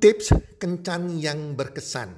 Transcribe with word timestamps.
Tips 0.00 0.32
kencan 0.56 1.20
yang 1.20 1.52
berkesan. 1.60 2.16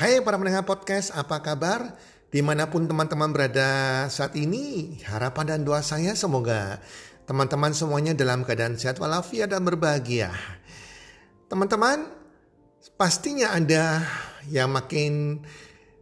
Hai 0.00 0.24
para 0.24 0.40
pendengar 0.40 0.64
podcast, 0.64 1.12
apa 1.12 1.44
kabar? 1.44 1.92
Di 2.32 2.40
mana 2.40 2.72
pun 2.72 2.88
teman-teman 2.88 3.36
berada 3.36 3.68
saat 4.08 4.32
ini, 4.32 4.96
harapan 5.04 5.44
dan 5.44 5.60
doa 5.60 5.84
saya 5.84 6.16
semoga 6.16 6.80
teman-teman 7.28 7.76
semuanya 7.76 8.16
dalam 8.16 8.48
keadaan 8.48 8.80
sehat 8.80 8.96
walafiat 8.96 9.52
dan 9.52 9.60
berbahagia. 9.60 10.32
Teman-teman, 11.52 12.08
pastinya 12.96 13.52
ada 13.52 14.00
yang 14.48 14.72
makin 14.72 15.44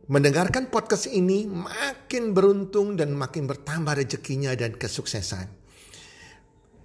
mendengarkan 0.06 0.70
podcast 0.70 1.10
ini 1.10 1.42
makin 1.50 2.38
beruntung 2.38 2.94
dan 2.94 3.18
makin 3.18 3.50
bertambah 3.50 3.98
rezekinya 3.98 4.54
dan 4.54 4.78
kesuksesan. 4.78 5.50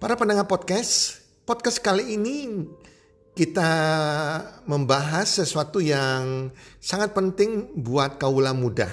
Para 0.02 0.18
pendengar 0.18 0.50
podcast, 0.50 1.21
podcast 1.46 1.77
kali 1.85 2.18
ini 2.18 2.66
kita 3.39 3.71
membahas 4.67 5.39
sesuatu 5.39 5.79
yang 5.79 6.52
sangat 6.84 7.16
penting 7.16 7.71
buat 7.71 8.20
kaula 8.20 8.52
muda, 8.52 8.91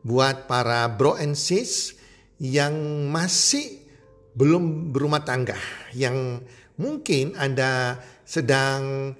buat 0.00 0.48
para 0.48 0.88
bro 0.88 1.20
and 1.20 1.36
sis 1.36 1.92
yang 2.40 2.72
masih 3.12 3.84
belum 4.32 4.88
berumah 4.88 5.20
tangga, 5.28 5.60
yang 5.92 6.40
mungkin 6.80 7.36
Anda 7.36 8.00
sedang 8.24 9.12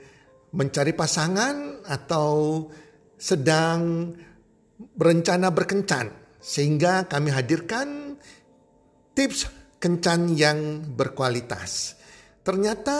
mencari 0.56 0.96
pasangan 0.96 1.84
atau 1.84 2.64
sedang 3.20 4.16
berencana 4.96 5.52
berkencan, 5.52 6.08
sehingga 6.40 7.04
kami 7.04 7.36
hadirkan 7.36 8.16
tips 9.12 9.44
kencan 9.76 10.32
yang 10.32 10.88
berkualitas. 10.96 12.00
Ternyata 12.40 12.96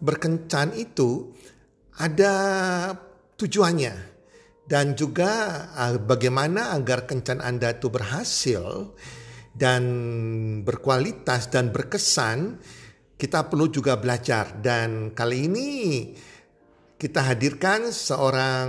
berkencan 0.00 0.74
itu 0.74 1.32
ada 1.98 2.34
tujuannya 3.38 3.94
dan 4.68 4.92
juga 4.94 5.30
ah, 5.72 5.96
bagaimana 5.96 6.76
agar 6.76 7.08
kencan 7.08 7.40
Anda 7.40 7.74
itu 7.78 7.88
berhasil 7.88 8.94
dan 9.56 9.82
berkualitas 10.62 11.48
dan 11.50 11.74
berkesan 11.74 12.60
kita 13.18 13.50
perlu 13.50 13.66
juga 13.72 13.98
belajar 13.98 14.62
dan 14.62 15.10
kali 15.10 15.50
ini 15.50 15.70
kita 16.98 17.34
hadirkan 17.34 17.90
seorang 17.90 18.68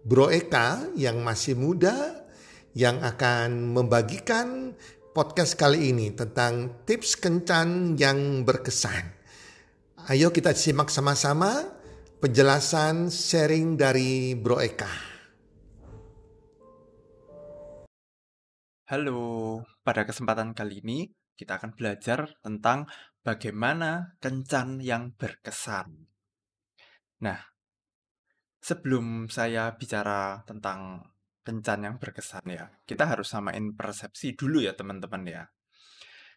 Bro 0.00 0.32
Eka 0.32 0.96
yang 0.96 1.20
masih 1.20 1.56
muda 1.56 2.24
yang 2.72 3.00
akan 3.04 3.76
membagikan 3.76 4.72
podcast 5.10 5.58
kali 5.58 5.90
ini 5.90 6.14
tentang 6.14 6.86
tips 6.86 7.18
kencan 7.18 7.98
yang 7.98 8.46
berkesan. 8.46 9.19
Ayo 10.08 10.32
kita 10.32 10.56
simak 10.56 10.88
sama-sama 10.88 11.60
penjelasan 12.24 13.12
sharing 13.12 13.76
dari 13.76 14.32
Bro 14.32 14.56
Eka. 14.64 14.88
Halo, 18.88 19.60
pada 19.84 20.08
kesempatan 20.08 20.56
kali 20.56 20.80
ini 20.80 21.12
kita 21.36 21.60
akan 21.60 21.76
belajar 21.76 22.32
tentang 22.40 22.88
bagaimana 23.20 24.16
kencan 24.24 24.80
yang 24.80 25.12
berkesan. 25.12 26.08
Nah, 27.20 27.40
sebelum 28.56 29.28
saya 29.28 29.76
bicara 29.76 30.40
tentang 30.48 31.12
kencan 31.44 31.84
yang 31.84 31.96
berkesan 32.00 32.48
ya, 32.48 32.72
kita 32.88 33.04
harus 33.04 33.28
samain 33.28 33.76
persepsi 33.76 34.32
dulu 34.32 34.64
ya 34.64 34.72
teman-teman 34.72 35.28
ya. 35.28 35.44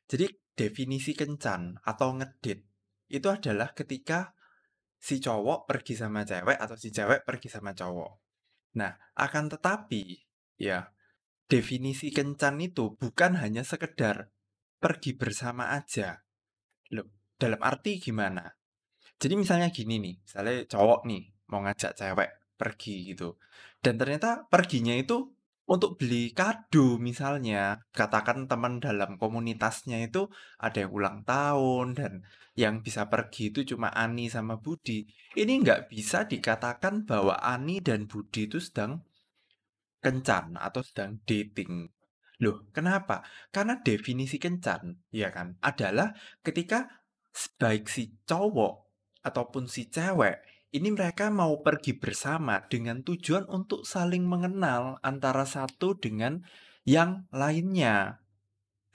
Jadi 0.04 0.28
definisi 0.52 1.16
kencan 1.16 1.80
atau 1.80 2.20
ngedit 2.20 2.73
itu 3.10 3.28
adalah 3.28 3.74
ketika 3.76 4.36
si 4.96 5.20
cowok 5.20 5.68
pergi 5.68 6.00
sama 6.00 6.24
cewek 6.24 6.56
atau 6.56 6.80
si 6.80 6.88
cewek 6.94 7.28
pergi 7.28 7.52
sama 7.52 7.76
cowok. 7.76 8.12
Nah, 8.80 8.96
akan 9.20 9.52
tetapi 9.52 10.16
ya 10.56 10.88
definisi 11.50 12.10
kencan 12.10 12.64
itu 12.64 12.96
bukan 12.96 13.36
hanya 13.42 13.68
sekedar 13.68 14.32
pergi 14.80 15.12
bersama 15.18 15.76
aja. 15.76 16.24
Loh, 16.96 17.36
dalam 17.36 17.60
arti 17.60 18.00
gimana? 18.00 18.48
Jadi 19.20 19.34
misalnya 19.36 19.70
gini 19.70 20.00
nih, 20.00 20.16
misalnya 20.24 20.56
cowok 20.68 21.04
nih 21.08 21.24
mau 21.52 21.62
ngajak 21.68 21.94
cewek 22.00 22.30
pergi 22.56 23.12
gitu. 23.12 23.36
Dan 23.84 24.00
ternyata 24.00 24.48
perginya 24.48 24.96
itu 24.96 25.33
untuk 25.64 25.96
beli 25.96 26.36
kado 26.36 27.00
misalnya, 27.00 27.80
katakan 27.96 28.52
teman 28.52 28.84
dalam 28.84 29.16
komunitasnya 29.16 30.04
itu 30.04 30.28
ada 30.60 30.84
yang 30.84 30.92
ulang 30.92 31.18
tahun 31.24 31.96
dan 31.96 32.14
yang 32.60 32.84
bisa 32.84 33.08
pergi 33.08 33.50
itu 33.50 33.76
cuma 33.76 33.88
Ani 33.90 34.28
sama 34.28 34.60
Budi. 34.60 35.08
Ini 35.34 35.64
nggak 35.64 35.88
bisa 35.88 36.28
dikatakan 36.28 37.08
bahwa 37.08 37.40
Ani 37.40 37.80
dan 37.80 38.12
Budi 38.12 38.52
itu 38.52 38.60
sedang 38.60 39.08
kencan 40.04 40.60
atau 40.60 40.84
sedang 40.84 41.24
dating. 41.24 41.88
Loh, 42.44 42.68
kenapa? 42.76 43.24
Karena 43.56 43.80
definisi 43.80 44.36
kencan, 44.36 45.00
ya 45.16 45.32
kan, 45.32 45.56
adalah 45.64 46.12
ketika 46.44 47.08
baik 47.56 47.88
si 47.88 48.20
cowok 48.28 48.84
ataupun 49.24 49.72
si 49.72 49.88
cewek 49.88 50.53
ini 50.74 50.90
mereka 50.90 51.30
mau 51.30 51.62
pergi 51.62 51.94
bersama 51.94 52.58
dengan 52.66 53.06
tujuan 53.06 53.46
untuk 53.46 53.86
saling 53.86 54.26
mengenal 54.26 54.98
antara 55.06 55.46
satu 55.46 55.94
dengan 55.94 56.42
yang 56.82 57.30
lainnya. 57.30 58.26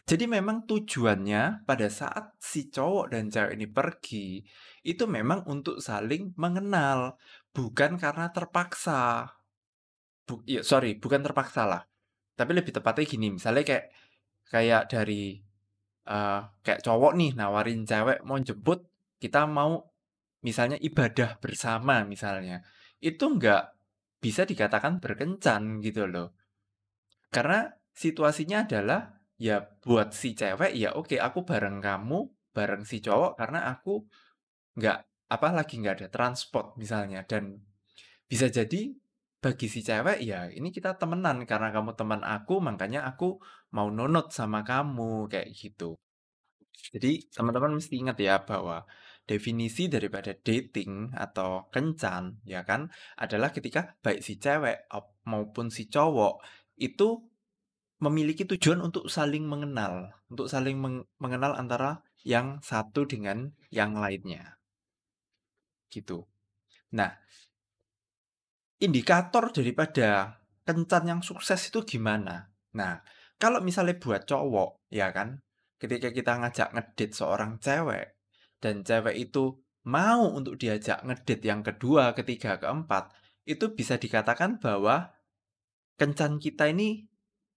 Jadi 0.09 0.25
memang 0.27 0.67
tujuannya 0.67 1.69
pada 1.69 1.87
saat 1.87 2.35
si 2.43 2.73
cowok 2.73 3.15
dan 3.15 3.31
cewek 3.31 3.55
ini 3.55 3.67
pergi, 3.71 4.41
itu 4.83 5.05
memang 5.07 5.47
untuk 5.47 5.79
saling 5.79 6.35
mengenal, 6.35 7.21
bukan 7.55 8.01
karena 8.01 8.33
terpaksa. 8.33 9.29
Bu, 10.25 10.43
ya, 10.49 10.65
sorry, 10.65 10.97
bukan 10.97 11.23
terpaksa 11.23 11.69
lah. 11.69 11.83
Tapi 12.35 12.57
lebih 12.57 12.73
tepatnya 12.73 13.05
gini, 13.05 13.37
misalnya 13.37 13.63
kayak 13.63 13.87
kayak 14.49 14.83
dari 14.89 15.45
uh, 16.09 16.41
kayak 16.65 16.81
cowok 16.81 17.13
nih 17.15 17.31
nawarin 17.37 17.85
cewek 17.85 18.25
mau 18.25 18.41
jemput, 18.41 18.89
kita 19.21 19.45
mau 19.45 19.88
misalnya 20.45 20.79
ibadah 20.79 21.39
bersama 21.43 22.03
misalnya, 22.07 22.63
itu 22.99 23.25
nggak 23.25 23.63
bisa 24.19 24.43
dikatakan 24.43 24.99
berkencan 24.99 25.79
gitu 25.83 26.11
loh. 26.11 26.35
Karena 27.31 27.69
situasinya 27.95 28.67
adalah 28.67 29.19
ya 29.39 29.63
buat 29.63 30.11
si 30.11 30.35
cewek 30.35 30.75
ya 30.75 30.99
oke 30.99 31.15
aku 31.19 31.47
bareng 31.47 31.79
kamu, 31.79 32.19
bareng 32.51 32.83
si 32.83 32.99
cowok 32.99 33.39
karena 33.39 33.71
aku 33.71 34.03
nggak 34.79 34.99
apa 35.29 35.49
lagi 35.53 35.75
nggak 35.79 35.95
ada 36.03 36.09
transport 36.11 36.75
misalnya 36.81 37.23
dan 37.27 37.61
bisa 38.27 38.49
jadi 38.49 38.95
bagi 39.39 39.67
si 39.71 39.81
cewek 39.87 40.19
ya 40.25 40.51
ini 40.51 40.75
kita 40.75 40.99
temenan 40.99 41.47
karena 41.47 41.71
kamu 41.71 41.95
teman 41.95 42.23
aku 42.27 42.59
makanya 42.59 43.07
aku 43.07 43.39
mau 43.71 43.87
nonot 43.93 44.35
sama 44.35 44.67
kamu 44.67 45.31
kayak 45.31 45.55
gitu. 45.55 45.95
Jadi 46.95 47.29
teman-teman 47.31 47.79
mesti 47.79 47.95
ingat 48.03 48.19
ya 48.19 48.43
bahwa 48.43 48.83
definisi 49.29 49.93
daripada 49.93 50.33
dating 50.33 51.13
atau 51.13 51.69
kencan 51.69 52.41
ya 52.49 52.65
kan 52.65 52.89
adalah 53.21 53.53
ketika 53.53 54.01
baik 54.01 54.25
si 54.25 54.41
cewek 54.41 54.89
maupun 55.29 55.69
si 55.69 55.93
cowok 55.93 56.41
itu 56.81 57.29
memiliki 57.99 58.47
tujuan 58.47 58.79
untuk 58.79 59.11
saling 59.11 59.45
mengenal, 59.45 60.15
untuk 60.31 60.47
saling 60.47 60.79
meng 60.79 61.03
mengenal 61.19 61.59
antara 61.59 62.07
yang 62.23 62.63
satu 62.63 63.05
dengan 63.05 63.51
yang 63.75 63.99
lainnya. 63.99 64.59
Gitu. 65.91 66.23
Nah, 66.95 67.11
indikator 68.79 69.51
daripada 69.51 70.39
kencan 70.63 71.05
yang 71.11 71.21
sukses 71.27 71.59
itu 71.69 71.83
gimana? 71.83 72.55
Nah, 72.79 73.03
kalau 73.35 73.59
misalnya 73.59 73.99
buat 73.99 74.23
cowok, 74.31 74.87
ya 74.95 75.11
kan, 75.11 75.43
ketika 75.83 76.15
kita 76.15 76.39
ngajak 76.39 76.69
ngedit 76.75 77.11
seorang 77.19 77.59
cewek, 77.59 78.18
dan 78.59 78.83
cewek 78.83 79.17
itu 79.31 79.59
mau 79.89 80.29
untuk 80.35 80.61
diajak 80.61 81.01
ngedit 81.07 81.41
yang 81.43 81.65
kedua, 81.65 82.13
ketiga, 82.13 82.61
keempat, 82.61 83.15
itu 83.49 83.73
bisa 83.73 83.97
dikatakan 83.97 84.61
bahwa 84.61 85.17
kencan 85.97 86.37
kita 86.37 86.69
ini 86.69 87.09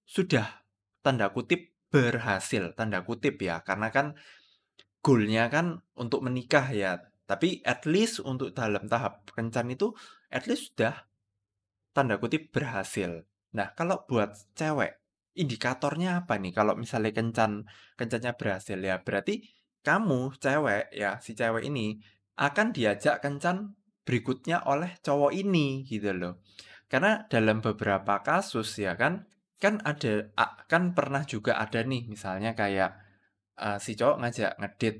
sudah 0.07 0.63
tanda 1.03 1.29
kutip 1.35 1.75
berhasil, 1.91 2.71
tanda 2.73 3.03
kutip 3.03 3.35
ya, 3.43 3.59
karena 3.67 3.91
kan 3.91 4.15
goalnya 5.03 5.51
kan 5.51 5.83
untuk 5.97 6.23
menikah 6.23 6.71
ya, 6.71 7.03
tapi 7.27 7.59
at 7.67 7.83
least 7.83 8.23
untuk 8.23 8.55
dalam 8.55 8.87
tahap 8.87 9.27
kencan 9.35 9.73
itu 9.73 9.91
at 10.31 10.47
least 10.47 10.71
sudah 10.71 11.09
tanda 11.91 12.15
kutip 12.15 12.53
berhasil. 12.55 13.27
Nah, 13.51 13.75
kalau 13.75 14.07
buat 14.07 14.31
cewek, 14.55 14.95
indikatornya 15.35 16.23
apa 16.23 16.39
nih? 16.39 16.55
Kalau 16.55 16.79
misalnya 16.79 17.11
kencan 17.11 17.67
kencannya 17.99 18.39
berhasil 18.39 18.79
ya, 18.79 19.03
berarti 19.03 19.43
kamu 19.81 20.37
cewek 20.37 20.93
ya, 20.93 21.17
si 21.21 21.33
cewek 21.33 21.65
ini 21.65 22.01
akan 22.37 22.73
diajak 22.73 23.21
kencan 23.21 23.77
berikutnya 24.01 24.65
oleh 24.65 24.97
cowok 25.01 25.31
ini 25.33 25.85
gitu 25.85 26.13
loh. 26.13 26.41
Karena 26.89 27.23
dalam 27.29 27.63
beberapa 27.63 28.19
kasus 28.25 28.75
ya 28.81 28.97
kan, 28.97 29.29
kan 29.61 29.77
ada 29.85 30.33
kan 30.67 30.91
pernah 30.97 31.23
juga 31.23 31.61
ada 31.61 31.85
nih 31.85 32.09
misalnya 32.09 32.57
kayak 32.57 32.97
uh, 33.61 33.77
si 33.77 33.93
cowok 33.93 34.17
ngajak 34.25 34.51
ngedit 34.57 34.95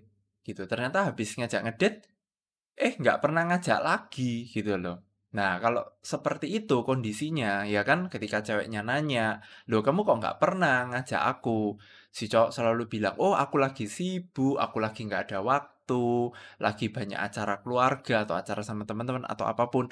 gitu. 0.46 0.64
Ternyata 0.70 1.12
habis 1.12 1.34
ngajak 1.36 1.62
ngedit 1.66 1.96
eh 2.78 2.94
nggak 2.98 3.20
pernah 3.20 3.44
ngajak 3.50 3.80
lagi 3.82 4.48
gitu 4.50 4.78
loh. 4.80 5.11
Nah 5.32 5.64
kalau 5.64 5.84
seperti 6.04 6.48
itu 6.52 6.84
kondisinya 6.84 7.64
ya 7.64 7.82
kan 7.88 8.12
ketika 8.12 8.44
ceweknya 8.44 8.84
nanya, 8.84 9.40
"Loh 9.72 9.80
kamu 9.80 10.04
kok 10.04 10.18
nggak 10.20 10.38
pernah 10.44 10.92
ngajak 10.92 11.24
aku?" 11.24 11.80
Si 12.12 12.28
cowok 12.28 12.52
selalu 12.52 12.84
bilang, 12.92 13.16
"Oh 13.16 13.32
aku 13.36 13.56
lagi 13.56 13.88
sibuk, 13.88 14.60
aku 14.60 14.78
lagi 14.84 15.08
nggak 15.08 15.32
ada 15.32 15.40
waktu, 15.40 16.36
lagi 16.60 16.92
banyak 16.92 17.20
acara 17.20 17.64
keluarga 17.64 18.28
atau 18.28 18.36
acara 18.36 18.62
sama 18.64 18.84
teman-teman 18.84 19.24
atau 19.24 19.48
apa 19.48 19.72
pun." 19.72 19.88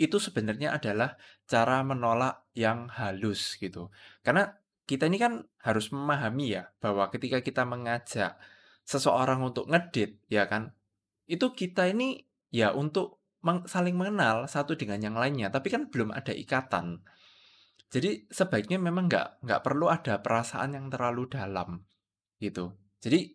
Itu 0.00 0.16
sebenarnya 0.22 0.78
adalah 0.78 1.18
cara 1.44 1.82
menolak 1.84 2.48
yang 2.56 2.88
halus 2.88 3.58
gitu. 3.60 3.90
Karena 4.24 4.48
kita 4.88 5.04
ini 5.10 5.18
kan 5.20 5.44
harus 5.60 5.92
memahami 5.92 6.56
ya 6.56 6.72
bahwa 6.80 7.12
ketika 7.12 7.44
kita 7.44 7.68
mengajak 7.68 8.40
seseorang 8.88 9.44
untuk 9.44 9.68
ngedit 9.68 10.16
ya 10.32 10.48
kan 10.48 10.72
itu 11.28 11.52
kita 11.52 11.92
ini 11.92 12.24
ya 12.48 12.72
untuk 12.72 13.17
saling 13.42 13.94
mengenal 13.94 14.50
satu 14.50 14.74
dengan 14.74 14.98
yang 14.98 15.16
lainnya, 15.16 15.48
tapi 15.48 15.70
kan 15.70 15.86
belum 15.88 16.10
ada 16.10 16.34
ikatan. 16.34 17.02
Jadi 17.88 18.28
sebaiknya 18.28 18.76
memang 18.76 19.08
nggak 19.08 19.46
nggak 19.46 19.60
perlu 19.64 19.88
ada 19.88 20.20
perasaan 20.20 20.76
yang 20.76 20.86
terlalu 20.92 21.30
dalam, 21.30 21.80
gitu. 22.42 22.76
Jadi 23.00 23.32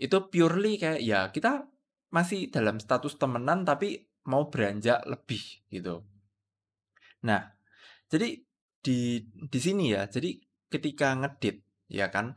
itu 0.00 0.16
purely 0.32 0.80
kayak 0.80 1.02
ya 1.04 1.28
kita 1.28 1.68
masih 2.10 2.48
dalam 2.48 2.80
status 2.80 3.20
temenan 3.20 3.68
tapi 3.68 4.00
mau 4.26 4.48
beranjak 4.48 5.04
lebih 5.04 5.42
gitu. 5.68 6.00
Nah, 7.28 7.52
jadi 8.08 8.40
di 8.80 9.20
di 9.28 9.58
sini 9.60 9.92
ya, 9.92 10.08
jadi 10.08 10.40
ketika 10.72 11.12
ngedit 11.20 11.60
ya 11.92 12.08
kan, 12.08 12.32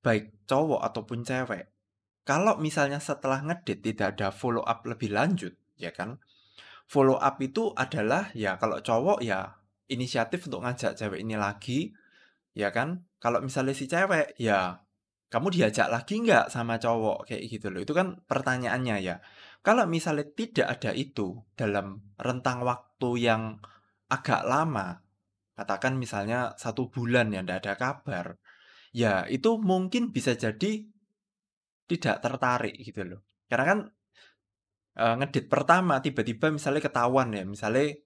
baik 0.00 0.48
cowok 0.48 0.80
ataupun 0.80 1.26
cewek 1.26 1.72
kalau 2.22 2.54
misalnya 2.62 3.02
setelah 3.02 3.42
ngedit 3.42 3.82
tidak 3.82 4.14
ada 4.14 4.30
follow 4.30 4.62
up 4.62 4.86
lebih 4.86 5.10
lanjut, 5.10 5.58
ya 5.74 5.90
kan? 5.90 6.22
Follow 6.92 7.16
up 7.16 7.40
itu 7.40 7.72
adalah 7.72 8.28
ya 8.36 8.60
kalau 8.60 8.84
cowok 8.84 9.24
ya 9.24 9.48
inisiatif 9.88 10.44
untuk 10.44 10.60
ngajak 10.60 10.92
cewek 10.92 11.24
ini 11.24 11.40
lagi, 11.40 11.88
ya 12.52 12.68
kan? 12.68 13.08
Kalau 13.16 13.40
misalnya 13.40 13.72
si 13.72 13.88
cewek 13.88 14.36
ya 14.36 14.76
kamu 15.32 15.48
diajak 15.48 15.88
lagi 15.88 16.20
nggak 16.20 16.52
sama 16.52 16.76
cowok 16.76 17.24
kayak 17.24 17.48
gitu 17.48 17.72
loh. 17.72 17.80
Itu 17.80 17.96
kan 17.96 18.20
pertanyaannya 18.28 18.96
ya. 19.00 19.16
Kalau 19.64 19.88
misalnya 19.88 20.28
tidak 20.36 20.68
ada 20.68 20.92
itu 20.92 21.40
dalam 21.56 22.12
rentang 22.20 22.60
waktu 22.60 23.08
yang 23.24 23.42
agak 24.12 24.44
lama, 24.44 25.00
katakan 25.56 25.96
misalnya 25.96 26.52
satu 26.60 26.92
bulan 26.92 27.32
ya 27.32 27.40
ndak 27.40 27.64
ada 27.64 27.74
kabar, 27.80 28.26
ya 28.92 29.24
itu 29.32 29.56
mungkin 29.56 30.12
bisa 30.12 30.36
jadi 30.36 30.84
tidak 31.88 32.16
tertarik 32.20 32.76
gitu 32.76 33.00
loh. 33.08 33.20
Karena 33.48 33.64
kan, 33.64 33.78
ngedit 34.96 35.48
pertama 35.48 36.04
tiba-tiba 36.04 36.52
misalnya 36.52 36.82
ketahuan 36.84 37.32
ya, 37.32 37.44
misalnya, 37.48 37.96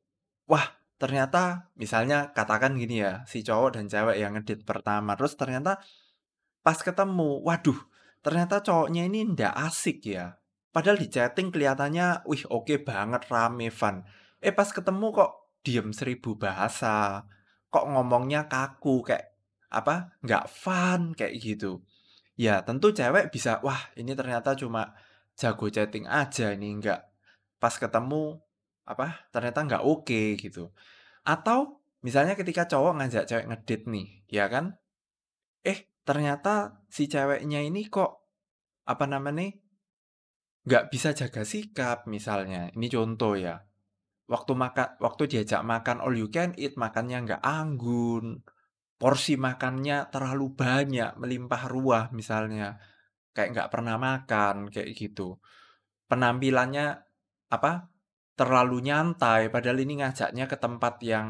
wah 0.46 0.66
ternyata 0.96 1.68
misalnya 1.76 2.32
katakan 2.32 2.78
gini 2.78 3.02
ya, 3.02 3.26
si 3.26 3.42
cowok 3.42 3.76
dan 3.76 3.90
cewek 3.90 4.16
yang 4.16 4.38
ngedit 4.38 4.62
pertama, 4.62 5.18
terus 5.18 5.34
ternyata 5.34 5.82
pas 6.62 6.78
ketemu, 6.78 7.42
waduh 7.42 7.78
ternyata 8.22 8.58
cowoknya 8.58 9.06
ini 9.06 9.22
ndak 9.34 9.54
asik 9.70 10.02
ya. 10.02 10.38
Padahal 10.74 10.98
di 11.00 11.08
chatting 11.08 11.48
kelihatannya, 11.54 12.26
wih 12.28 12.44
oke 12.52 12.84
banget, 12.84 13.22
rame, 13.32 13.72
fun. 13.72 14.04
Eh 14.44 14.52
pas 14.52 14.68
ketemu 14.68 15.08
kok 15.14 15.32
diem 15.64 15.88
seribu 15.94 16.36
bahasa, 16.36 17.24
kok 17.72 17.86
ngomongnya 17.88 18.44
kaku, 18.44 19.00
kayak 19.06 19.32
apa, 19.72 20.12
nggak 20.20 20.44
fun, 20.52 21.16
kayak 21.16 21.38
gitu. 21.40 21.80
Ya 22.36 22.60
tentu 22.60 22.92
cewek 22.92 23.32
bisa, 23.32 23.62
wah 23.64 23.80
ini 23.96 24.12
ternyata 24.12 24.52
cuma 24.52 24.92
jago 25.36 25.68
chatting 25.68 26.08
aja 26.08 26.56
ini, 26.56 26.80
nggak 26.80 27.00
pas 27.60 27.74
ketemu, 27.76 28.40
apa, 28.88 29.28
ternyata 29.30 29.60
nggak 29.62 29.84
oke 29.84 30.22
gitu. 30.40 30.72
Atau 31.22 31.84
misalnya 32.00 32.32
ketika 32.34 32.64
cowok 32.64 32.92
ngajak 32.98 33.24
cewek 33.28 33.46
ngedit 33.52 33.82
nih, 33.86 34.08
ya 34.32 34.48
kan? 34.48 34.80
Eh 35.60 35.92
ternyata 36.02 36.82
si 36.88 37.06
ceweknya 37.06 37.60
ini 37.60 37.86
kok, 37.92 38.24
apa 38.88 39.04
namanya, 39.04 39.52
nggak 40.66 40.84
bisa 40.90 41.12
jaga 41.12 41.44
sikap 41.44 42.08
misalnya, 42.08 42.72
ini 42.72 42.88
contoh 42.88 43.36
ya. 43.36 43.62
Waktu 44.26 44.58
makan, 44.58 44.98
waktu 44.98 45.22
diajak 45.30 45.62
makan 45.62 46.02
all 46.02 46.18
you 46.18 46.26
can 46.34 46.50
eat, 46.58 46.74
makannya 46.74 47.22
nggak 47.22 47.42
anggun, 47.46 48.42
porsi 48.98 49.38
makannya 49.38 50.10
terlalu 50.10 50.50
banyak, 50.50 51.14
melimpah 51.14 51.62
ruah 51.70 52.04
misalnya, 52.10 52.80
kayak 53.36 53.48
nggak 53.54 53.70
pernah 53.74 53.96
makan, 54.00 54.56
kayak 54.72 54.88
gitu. 54.96 55.36
Penampilannya, 56.10 56.86
apa, 57.56 57.72
terlalu 58.38 58.76
nyantai, 58.88 59.48
padahal 59.54 59.78
ini 59.84 60.02
ngajaknya 60.02 60.44
ke 60.50 60.56
tempat 60.64 60.94
yang 61.04 61.28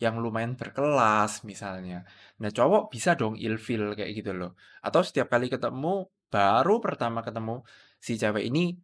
yang 0.00 0.16
lumayan 0.24 0.56
berkelas 0.60 1.44
misalnya. 1.44 2.04
Nah, 2.40 2.50
cowok 2.52 2.88
bisa 2.94 3.10
dong 3.20 3.36
ilfil 3.36 3.92
kayak 3.98 4.12
gitu 4.18 4.32
loh. 4.36 4.56
Atau 4.86 5.02
setiap 5.04 5.28
kali 5.32 5.48
ketemu, 5.52 6.08
baru 6.32 6.80
pertama 6.84 7.20
ketemu, 7.26 7.64
si 8.00 8.16
cewek 8.20 8.44
ini, 8.48 8.76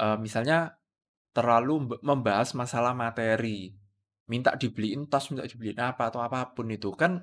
eee, 0.00 0.16
misalnya 0.20 0.76
terlalu 1.36 2.00
membahas 2.02 2.52
masalah 2.56 2.92
materi, 2.96 3.74
minta 4.32 4.52
dibeliin 4.56 5.06
tas, 5.12 5.28
minta 5.32 5.44
dibeliin 5.46 5.80
apa, 5.80 6.10
atau 6.10 6.20
apa 6.24 6.52
pun 6.56 6.66
itu, 6.72 6.90
kan 6.96 7.22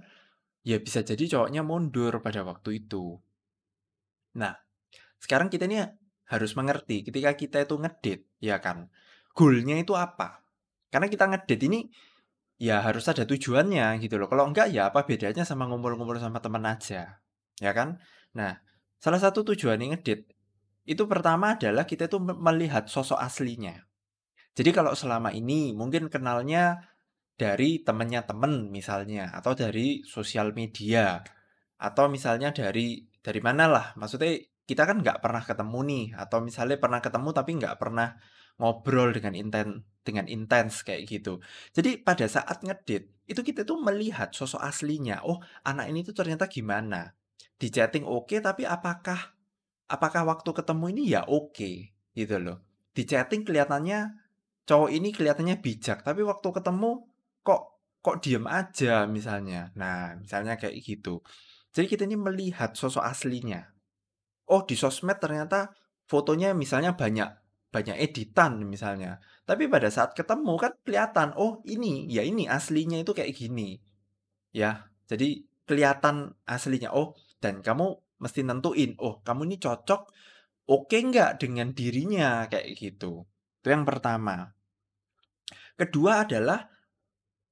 ya 0.66 0.78
bisa 0.80 1.02
jadi 1.04 1.24
cowoknya 1.32 1.62
mundur 1.66 2.14
pada 2.26 2.42
waktu 2.48 2.70
itu. 2.86 3.20
Nah, 4.34 4.54
sekarang 5.24 5.48
kita 5.48 5.72
ini 5.72 5.80
harus 6.28 6.52
mengerti 6.60 7.08
ketika 7.08 7.32
kita 7.32 7.58
itu 7.64 7.80
ngedit, 7.80 8.28
ya 8.44 8.60
kan, 8.60 8.92
goalnya 9.32 9.80
itu 9.80 9.96
apa? 9.96 10.44
Karena 10.92 11.08
kita 11.08 11.32
ngedit 11.32 11.60
ini 11.64 11.88
ya 12.60 12.84
harus 12.84 13.08
ada 13.08 13.24
tujuannya 13.24 14.04
gitu 14.04 14.20
loh. 14.20 14.28
Kalau 14.28 14.44
enggak 14.52 14.76
ya 14.76 14.92
apa 14.92 15.08
bedanya 15.08 15.48
sama 15.48 15.64
ngumpul-ngumpul 15.72 16.20
sama 16.20 16.44
teman 16.44 16.68
aja, 16.68 17.24
ya 17.64 17.72
kan? 17.72 18.04
Nah, 18.36 18.60
salah 19.00 19.24
satu 19.24 19.48
tujuan 19.56 19.80
ngedit 19.80 20.28
itu 20.84 21.04
pertama 21.08 21.56
adalah 21.56 21.88
kita 21.88 22.12
itu 22.12 22.20
melihat 22.20 22.92
sosok 22.92 23.16
aslinya. 23.16 23.88
Jadi 24.54 24.70
kalau 24.76 24.92
selama 24.94 25.32
ini 25.32 25.72
mungkin 25.72 26.12
kenalnya 26.12 26.84
dari 27.40 27.82
temennya 27.82 28.28
temen 28.28 28.70
misalnya, 28.70 29.32
atau 29.34 29.56
dari 29.56 30.04
sosial 30.04 30.52
media, 30.52 31.24
atau 31.80 32.06
misalnya 32.12 32.54
dari 32.54 33.08
dari 33.24 33.40
mana 33.40 33.66
lah, 33.72 33.86
maksudnya 33.98 34.38
kita 34.64 34.88
kan 34.88 35.04
nggak 35.04 35.20
pernah 35.20 35.44
ketemu 35.44 35.80
nih, 35.84 36.06
atau 36.16 36.40
misalnya 36.40 36.80
pernah 36.80 37.04
ketemu 37.04 37.30
tapi 37.36 37.52
nggak 37.60 37.76
pernah 37.76 38.16
ngobrol 38.62 39.10
dengan 39.12 39.34
inten 39.34 39.84
dengan 40.04 40.28
intens 40.30 40.84
kayak 40.86 41.10
gitu. 41.10 41.40
Jadi 41.74 42.00
pada 42.00 42.28
saat 42.28 42.62
ngedit, 42.62 43.10
itu 43.26 43.42
kita 43.42 43.64
tuh 43.64 43.80
melihat 43.80 44.32
sosok 44.32 44.62
aslinya, 44.62 45.24
oh 45.26 45.40
anak 45.64 45.90
ini 45.90 46.04
tuh 46.06 46.16
ternyata 46.16 46.48
gimana. 46.48 47.16
Di 47.56 47.72
chatting 47.72 48.04
oke, 48.08 48.40
tapi 48.44 48.68
apakah 48.68 49.36
apakah 49.88 50.24
waktu 50.28 50.50
ketemu 50.52 50.86
ini 50.96 51.04
ya 51.18 51.22
oke, 51.26 51.72
gitu 52.14 52.36
loh. 52.40 52.62
Di 52.94 53.04
chatting 53.10 53.42
kelihatannya 53.48 54.22
cowok 54.64 54.90
ini 54.94 55.10
kelihatannya 55.12 55.60
bijak, 55.60 56.06
tapi 56.06 56.22
waktu 56.24 56.48
ketemu 56.54 57.10
kok 57.44 57.74
kok 58.04 58.20
diem 58.20 58.46
aja 58.46 59.08
misalnya. 59.08 59.72
Nah, 59.80 60.20
misalnya 60.20 60.60
kayak 60.60 60.78
gitu. 60.84 61.24
Jadi 61.74 61.88
kita 61.90 62.04
ini 62.06 62.20
melihat 62.20 62.78
sosok 62.78 63.02
aslinya. 63.02 63.73
Oh, 64.50 64.64
di 64.68 64.76
sosmed 64.76 65.18
ternyata 65.20 65.72
fotonya 66.08 66.52
misalnya 66.52 66.94
banyak 66.94 67.30
banyak 67.74 67.98
editan 67.98 68.62
misalnya. 68.70 69.18
Tapi 69.50 69.66
pada 69.66 69.90
saat 69.90 70.14
ketemu 70.14 70.54
kan 70.62 70.72
kelihatan, 70.86 71.34
oh 71.34 71.66
ini, 71.66 72.06
ya 72.06 72.22
ini 72.22 72.46
aslinya 72.46 73.02
itu 73.02 73.18
kayak 73.18 73.34
gini. 73.34 73.82
Ya, 74.54 74.86
jadi 75.10 75.42
kelihatan 75.66 76.38
aslinya. 76.46 76.94
Oh, 76.94 77.18
dan 77.42 77.66
kamu 77.66 77.98
mesti 78.22 78.46
nentuin, 78.46 78.94
oh 79.02 79.26
kamu 79.26 79.50
ini 79.50 79.58
cocok 79.58 80.14
oke 80.70 80.96
nggak 80.96 81.44
dengan 81.44 81.76
dirinya 81.76 82.48
kayak 82.48 82.78
gitu. 82.78 83.28
Itu 83.60 83.68
yang 83.68 83.84
pertama. 83.84 84.54
Kedua 85.74 86.24
adalah 86.24 86.70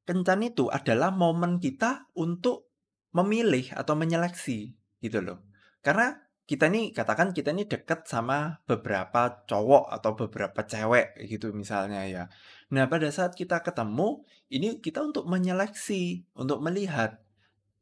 kencan 0.06 0.46
itu 0.46 0.70
adalah 0.70 1.10
momen 1.12 1.58
kita 1.58 2.08
untuk 2.16 2.72
memilih 3.12 3.74
atau 3.76 3.98
menyeleksi 3.98 4.72
gitu 5.04 5.20
loh. 5.20 5.44
Karena 5.84 6.16
kita 6.50 6.68
nih 6.68 6.92
katakan 6.92 7.32
kita 7.32 7.56
nih 7.56 7.70
deket 7.70 8.10
sama 8.10 8.60
beberapa 8.68 9.46
cowok 9.48 9.94
atau 9.94 10.12
beberapa 10.18 10.62
cewek 10.66 11.16
gitu 11.30 11.56
misalnya 11.56 12.04
ya. 12.10 12.24
Nah, 12.72 12.88
pada 12.88 13.08
saat 13.12 13.36
kita 13.36 13.60
ketemu, 13.64 14.24
ini 14.48 14.80
kita 14.80 15.04
untuk 15.04 15.28
menyeleksi, 15.28 16.24
untuk 16.36 16.64
melihat. 16.64 17.20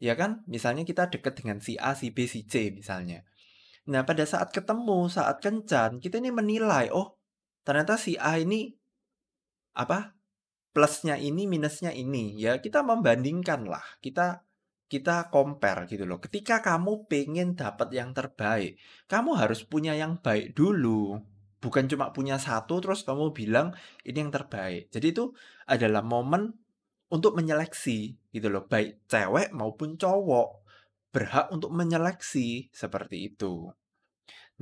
Ya 0.02 0.16
kan? 0.18 0.42
Misalnya 0.50 0.86
kita 0.88 1.10
deket 1.10 1.38
dengan 1.40 1.62
si 1.62 1.78
A, 1.78 1.94
si 1.94 2.10
B, 2.10 2.26
si 2.26 2.46
C 2.46 2.74
misalnya. 2.74 3.22
Nah, 3.90 4.06
pada 4.06 4.26
saat 4.26 4.54
ketemu, 4.54 5.10
saat 5.10 5.42
kencan, 5.42 5.98
kita 6.02 6.22
ini 6.22 6.30
menilai, 6.30 6.94
oh, 6.94 7.18
ternyata 7.66 7.98
si 7.98 8.18
A 8.22 8.38
ini 8.38 8.74
apa? 9.78 10.14
Plusnya 10.74 11.18
ini, 11.18 11.50
minusnya 11.50 11.90
ini. 11.90 12.38
Ya 12.38 12.58
kita 12.62 12.86
membandingkan 12.86 13.66
lah, 13.66 13.84
kita 14.02 14.46
kita 14.90 15.30
compare 15.30 15.86
gitu 15.86 16.04
loh. 16.10 16.18
Ketika 16.18 16.60
kamu 16.66 17.06
pengen 17.06 17.54
dapat 17.54 17.94
yang 17.94 18.12
terbaik, 18.12 18.82
kamu 19.06 19.38
harus 19.38 19.62
punya 19.64 19.94
yang 19.94 20.18
baik 20.20 20.58
dulu. 20.58 21.22
bukan 21.60 21.92
cuma 21.92 22.16
punya 22.16 22.40
satu 22.40 22.80
terus 22.80 23.04
kamu 23.04 23.36
bilang 23.36 23.76
ini 24.08 24.24
yang 24.24 24.32
terbaik. 24.32 24.88
Jadi 24.96 25.12
itu 25.12 25.36
adalah 25.68 26.00
momen 26.00 26.56
untuk 27.12 27.36
menyeleksi 27.36 28.16
gitu 28.32 28.48
loh, 28.48 28.64
baik 28.64 29.04
cewek 29.12 29.52
maupun 29.52 30.00
cowok 30.00 30.64
berhak 31.12 31.52
untuk 31.52 31.76
menyeleksi 31.76 32.72
seperti 32.72 33.34
itu. 33.34 33.68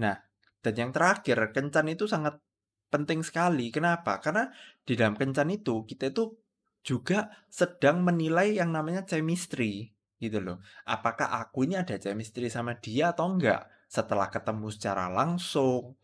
Nah, 0.02 0.18
dan 0.64 0.74
yang 0.74 0.92
terakhir, 0.96 1.54
kencan 1.54 1.92
itu 1.92 2.10
sangat 2.10 2.40
penting 2.90 3.22
sekali. 3.22 3.70
Kenapa? 3.70 4.18
Karena 4.24 4.48
di 4.82 4.96
dalam 4.96 5.14
kencan 5.14 5.54
itu 5.54 5.86
kita 5.86 6.10
itu 6.10 6.34
juga 6.82 7.30
sedang 7.52 8.00
menilai 8.02 8.58
yang 8.58 8.72
namanya 8.72 9.04
chemistry 9.04 9.92
gitu 10.18 10.42
loh. 10.42 10.58
Apakah 10.84 11.42
aku 11.42 11.66
ini 11.70 11.78
ada 11.78 11.98
chemistry 11.98 12.50
sama 12.50 12.78
dia 12.78 13.14
atau 13.14 13.30
enggak? 13.30 13.70
Setelah 13.88 14.28
ketemu 14.28 14.68
secara 14.74 15.08
langsung, 15.08 15.96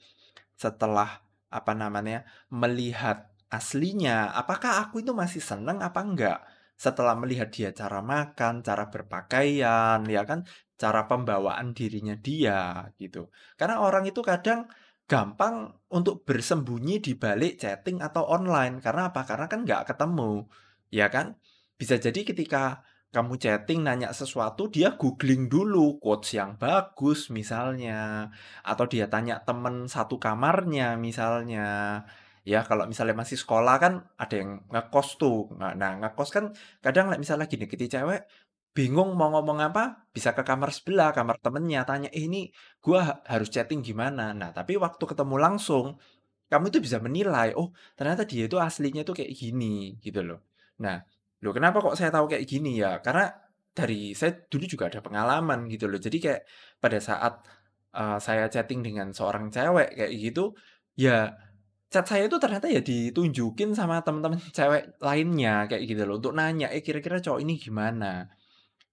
setelah 0.56 1.22
apa 1.54 1.74
namanya 1.78 2.26
melihat 2.50 3.30
aslinya, 3.54 4.34
apakah 4.34 4.82
aku 4.82 5.06
itu 5.06 5.14
masih 5.14 5.42
seneng 5.42 5.82
apa 5.82 6.02
enggak? 6.02 6.40
Setelah 6.74 7.14
melihat 7.14 7.54
dia 7.54 7.70
cara 7.70 8.02
makan, 8.02 8.66
cara 8.66 8.90
berpakaian, 8.90 10.02
ya 10.10 10.26
kan, 10.26 10.42
cara 10.74 11.06
pembawaan 11.06 11.78
dirinya 11.78 12.18
dia 12.18 12.90
gitu. 12.98 13.30
Karena 13.56 13.80
orang 13.86 14.10
itu 14.10 14.26
kadang 14.26 14.66
gampang 15.06 15.70
untuk 15.94 16.26
bersembunyi 16.26 16.98
di 17.04 17.14
balik 17.14 17.62
chatting 17.62 18.02
atau 18.02 18.26
online. 18.26 18.82
Karena 18.82 19.14
apa? 19.14 19.22
Karena 19.28 19.46
kan 19.46 19.62
nggak 19.68 19.94
ketemu, 19.94 20.50
ya 20.90 21.08
kan? 21.14 21.38
Bisa 21.78 22.02
jadi 22.02 22.26
ketika 22.26 22.82
kamu 23.14 23.34
chatting 23.44 23.80
nanya 23.86 24.10
sesuatu, 24.20 24.62
dia 24.76 24.90
googling 25.00 25.44
dulu 25.54 26.02
quotes 26.04 26.34
yang 26.40 26.52
bagus 26.64 27.20
misalnya, 27.40 28.30
atau 28.66 28.86
dia 28.94 29.06
tanya 29.14 29.34
temen 29.48 29.76
satu 29.96 30.16
kamarnya 30.26 30.98
misalnya. 31.08 31.62
Ya 32.52 32.60
kalau 32.68 32.84
misalnya 32.92 33.16
masih 33.22 33.38
sekolah 33.44 33.76
kan 33.84 33.94
ada 34.20 34.36
yang 34.42 34.52
ngekos 34.74 35.08
tuh. 35.22 35.38
Nah, 35.60 35.72
nah 35.80 35.92
ngekos 36.02 36.30
kan 36.36 36.46
kadang 36.84 37.06
misalnya 37.24 37.46
gini, 37.52 37.66
ketika 37.72 38.02
cewek 38.02 38.22
bingung 38.76 39.10
mau 39.20 39.30
ngomong 39.34 39.60
apa, 39.70 39.82
bisa 40.16 40.30
ke 40.38 40.42
kamar 40.50 40.70
sebelah, 40.78 41.10
kamar 41.18 41.38
temennya, 41.46 41.86
tanya, 41.90 42.10
eh 42.18 42.26
ini 42.28 42.50
gua 42.84 43.22
harus 43.32 43.50
chatting 43.54 43.80
gimana. 43.86 44.34
Nah 44.40 44.50
tapi 44.58 44.74
waktu 44.76 45.04
ketemu 45.12 45.36
langsung, 45.46 45.86
kamu 46.52 46.66
itu 46.72 46.80
bisa 46.86 46.98
menilai, 47.06 47.54
oh 47.60 47.72
ternyata 47.98 48.24
dia 48.30 48.44
itu 48.50 48.58
aslinya 48.62 49.02
tuh 49.08 49.16
kayak 49.18 49.32
gini 49.42 49.98
gitu 50.06 50.22
loh. 50.28 50.40
Nah, 50.84 50.96
loh 51.44 51.52
kenapa 51.52 51.84
kok 51.84 52.00
saya 52.00 52.10
tahu 52.16 52.32
kayak 52.32 52.46
gini 52.48 52.80
ya? 52.80 53.04
Karena 53.04 53.28
dari 53.74 54.14
saya 54.14 54.38
dulu 54.48 54.66
juga 54.70 54.88
ada 54.88 55.02
pengalaman 55.04 55.66
gitu 55.68 55.90
loh. 55.90 56.00
Jadi 56.00 56.18
kayak 56.22 56.42
pada 56.78 57.00
saat 57.02 57.34
uh, 57.98 58.18
saya 58.22 58.48
chatting 58.48 58.86
dengan 58.86 59.10
seorang 59.12 59.50
cewek 59.50 59.98
kayak 59.98 60.12
gitu, 60.14 60.54
ya 60.96 61.34
chat 61.94 62.06
saya 62.10 62.26
itu 62.26 62.38
ternyata 62.42 62.66
ya 62.70 62.82
ditunjukin 62.82 63.78
sama 63.78 64.02
teman-teman 64.02 64.42
cewek 64.58 64.98
lainnya 65.02 65.70
kayak 65.70 65.84
gitu 65.90 66.02
loh 66.10 66.18
untuk 66.22 66.34
nanya, 66.38 66.70
eh 66.74 66.82
kira-kira 66.86 67.22
cowok 67.22 67.40
ini 67.44 67.54
gimana? 67.58 68.30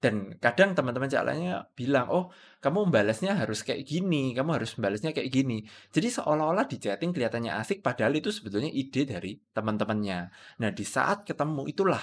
Dan 0.01 0.33
kadang 0.41 0.73
teman-teman 0.73 1.13
cewek 1.13 1.27
lainnya 1.29 1.69
bilang, 1.77 2.09
"Oh, 2.09 2.33
kamu 2.65 2.89
membalasnya 2.89 3.37
harus 3.37 3.61
kayak 3.61 3.85
gini, 3.85 4.33
kamu 4.33 4.57
harus 4.57 4.73
membalasnya 4.81 5.13
kayak 5.13 5.29
gini." 5.29 5.61
Jadi 5.93 6.09
seolah-olah 6.09 6.65
di 6.65 6.77
chatting 6.81 7.13
kelihatannya 7.13 7.53
asik 7.61 7.85
padahal 7.85 8.17
itu 8.17 8.33
sebetulnya 8.33 8.73
ide 8.73 9.05
dari 9.05 9.37
teman-temannya. 9.53 10.19
Nah, 10.61 10.71
di 10.73 10.85
saat 10.89 11.29
ketemu 11.29 11.69
itulah 11.69 12.01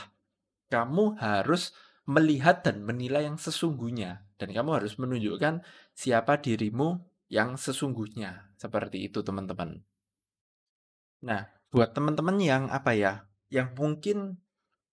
kamu 0.67 1.19
harus 1.19 1.75
melihat 2.07 2.63
dan 2.63 2.87
menilai 2.87 3.27
yang 3.27 3.35
sesungguhnya 3.35 4.27
dan 4.37 4.53
kamu 4.53 4.79
harus 4.79 4.95
menunjukkan 5.01 5.65
siapa 5.97 6.39
dirimu 6.39 7.01
yang 7.27 7.59
sesungguhnya. 7.59 8.53
Seperti 8.55 9.09
itu, 9.09 9.21
teman-teman. 9.21 9.83
Nah, 11.25 11.49
buat 11.73 11.91
teman-teman 11.91 12.37
yang 12.39 12.63
apa 12.71 12.95
ya, 12.95 13.27
yang 13.51 13.75
mungkin 13.75 14.39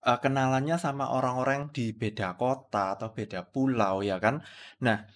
uh, 0.05 0.19
kenalannya 0.19 0.77
sama 0.77 1.13
orang-orang 1.13 1.71
di 1.71 1.95
beda 1.95 2.37
kota 2.37 2.99
atau 2.99 3.15
beda 3.15 3.47
pulau 3.49 4.03
ya 4.03 4.19
kan. 4.19 4.43
Nah, 4.83 5.07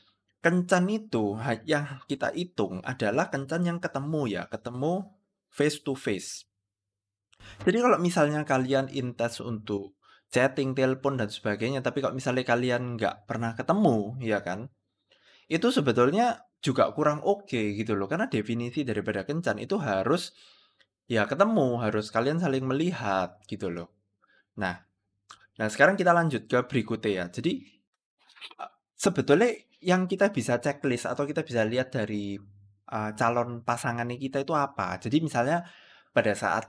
kencan 0.40 0.86
itu 0.88 1.36
yang 1.66 2.04
kita 2.06 2.32
hitung 2.32 2.80
adalah 2.86 3.28
kencan 3.28 3.66
yang 3.66 3.78
ketemu 3.82 4.38
ya, 4.38 4.42
ketemu 4.46 5.08
face 5.50 5.82
to 5.82 5.98
face. 5.98 6.46
Jadi 7.62 7.78
kalau 7.78 7.98
misalnya 8.02 8.42
kalian 8.42 8.90
intens 8.90 9.38
untuk 9.38 9.97
chatting, 10.28 10.76
telepon 10.76 11.16
dan 11.16 11.32
sebagainya, 11.32 11.80
tapi 11.80 12.04
kalau 12.04 12.14
misalnya 12.16 12.44
kalian 12.44 13.00
nggak 13.00 13.25
pernah 13.25 13.56
ketemu, 13.56 14.20
ya 14.20 14.44
kan, 14.44 14.68
itu 15.49 15.73
sebetulnya 15.73 16.44
juga 16.61 16.90
kurang 16.92 17.25
oke 17.25 17.49
okay, 17.49 17.73
gitu 17.78 17.97
loh, 17.97 18.11
karena 18.11 18.28
definisi 18.28 18.85
daripada 18.85 19.25
kencan 19.25 19.56
itu 19.62 19.80
harus 19.80 20.37
Ya 21.08 21.25
ketemu, 21.25 21.80
harus 21.80 22.12
kalian 22.12 22.37
saling 22.37 22.68
melihat 22.68 23.40
gitu 23.49 23.73
loh. 23.73 23.88
Nah, 24.61 24.76
nah 25.56 25.68
sekarang 25.73 25.97
kita 25.97 26.12
lanjut 26.12 26.44
ke 26.44 26.61
berikutnya 26.68 27.25
ya. 27.25 27.25
Jadi 27.32 27.64
sebetulnya 28.92 29.56
yang 29.80 30.04
kita 30.04 30.28
bisa 30.28 30.61
checklist 30.61 31.08
atau 31.08 31.25
kita 31.25 31.49
bisa 31.49 31.64
lihat 31.64 31.97
dari 31.97 32.37
uh, 32.92 33.11
calon 33.16 33.64
pasangan 33.64 34.04
kita 34.12 34.44
itu 34.44 34.52
apa. 34.52 35.00
Jadi 35.00 35.25
misalnya 35.25 35.64
pada 36.12 36.37
saat 36.37 36.68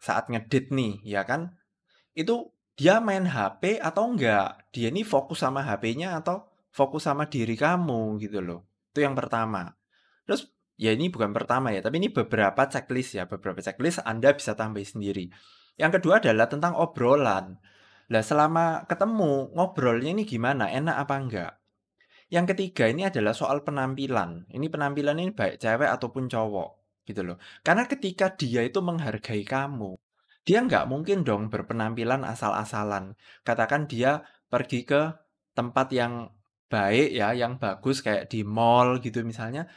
saat 0.00 0.32
ngedit 0.32 0.72
nih, 0.72 1.04
ya 1.04 1.28
kan? 1.28 1.52
Itu 2.16 2.56
dia 2.78 3.02
main 3.02 3.26
HP 3.26 3.82
atau 3.82 4.14
enggak? 4.14 4.70
Dia 4.70 4.94
ini 4.94 5.02
fokus 5.02 5.42
sama 5.42 5.66
HP-nya 5.66 6.14
atau 6.22 6.46
fokus 6.70 7.10
sama 7.10 7.26
diri 7.26 7.58
kamu 7.58 8.22
gitu 8.22 8.38
loh. 8.38 8.62
Itu 8.94 9.02
yang 9.02 9.18
pertama. 9.18 9.74
Terus 10.22 10.46
Ya 10.78 10.94
ini 10.94 11.10
bukan 11.10 11.34
pertama 11.34 11.74
ya, 11.74 11.82
tapi 11.82 11.98
ini 11.98 12.06
beberapa 12.06 12.62
checklist 12.70 13.18
ya, 13.18 13.26
beberapa 13.26 13.58
checklist 13.58 13.98
Anda 14.06 14.30
bisa 14.30 14.54
tambah 14.54 14.78
sendiri. 14.78 15.26
Yang 15.74 15.98
kedua 15.98 16.22
adalah 16.22 16.46
tentang 16.46 16.78
obrolan. 16.78 17.58
Lah 18.14 18.22
selama 18.22 18.86
ketemu, 18.86 19.50
ngobrolnya 19.58 20.14
ini 20.14 20.22
gimana? 20.22 20.70
Enak 20.70 20.96
apa 21.02 21.14
enggak? 21.18 21.52
Yang 22.30 22.54
ketiga 22.54 22.84
ini 22.94 23.10
adalah 23.10 23.34
soal 23.34 23.66
penampilan. 23.66 24.46
Ini 24.54 24.66
penampilan 24.70 25.18
ini 25.18 25.34
baik 25.34 25.58
cewek 25.58 25.90
ataupun 25.98 26.30
cowok 26.30 27.02
gitu 27.10 27.26
loh. 27.26 27.42
Karena 27.66 27.90
ketika 27.90 28.30
dia 28.38 28.62
itu 28.62 28.78
menghargai 28.78 29.42
kamu, 29.42 29.98
dia 30.48 30.64
nggak 30.64 30.88
mungkin 30.88 31.28
dong 31.28 31.52
berpenampilan 31.52 32.24
asal-asalan. 32.24 33.12
Katakan 33.44 33.84
dia 33.84 34.24
pergi 34.48 34.88
ke 34.88 35.12
tempat 35.52 35.92
yang 35.92 36.32
baik 36.72 37.12
ya, 37.12 37.36
yang 37.36 37.60
bagus 37.60 38.00
kayak 38.00 38.32
di 38.32 38.40
mall 38.48 38.96
gitu 39.04 39.20
misalnya, 39.28 39.68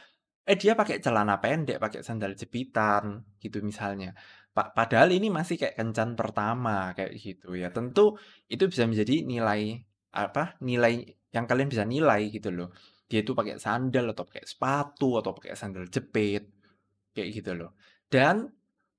Eh, 0.42 0.58
dia 0.58 0.74
pakai 0.74 0.98
celana 0.98 1.38
pendek, 1.38 1.78
pakai 1.78 2.02
sandal 2.02 2.34
jepitan, 2.34 3.22
gitu 3.38 3.62
misalnya. 3.62 4.10
Pa 4.50 4.74
padahal 4.74 5.14
ini 5.14 5.30
masih 5.30 5.54
kayak 5.54 5.78
kencan 5.78 6.18
pertama, 6.18 6.90
kayak 6.98 7.14
gitu 7.14 7.54
ya. 7.54 7.70
Tentu 7.70 8.18
itu 8.50 8.66
bisa 8.66 8.82
menjadi 8.90 9.22
nilai, 9.22 9.78
apa, 10.10 10.58
nilai 10.58 11.06
yang 11.30 11.46
kalian 11.46 11.70
bisa 11.70 11.86
nilai 11.86 12.26
gitu 12.34 12.50
loh. 12.50 12.74
Dia 13.06 13.22
itu 13.22 13.38
pakai 13.38 13.54
sandal 13.62 14.10
atau 14.12 14.24
pakai 14.26 14.42
sepatu 14.42 15.22
atau 15.22 15.30
pakai 15.30 15.54
sandal 15.54 15.86
jepit, 15.86 16.42
kayak 17.14 17.28
gitu 17.38 17.52
loh. 17.54 17.78
Dan 18.10 18.50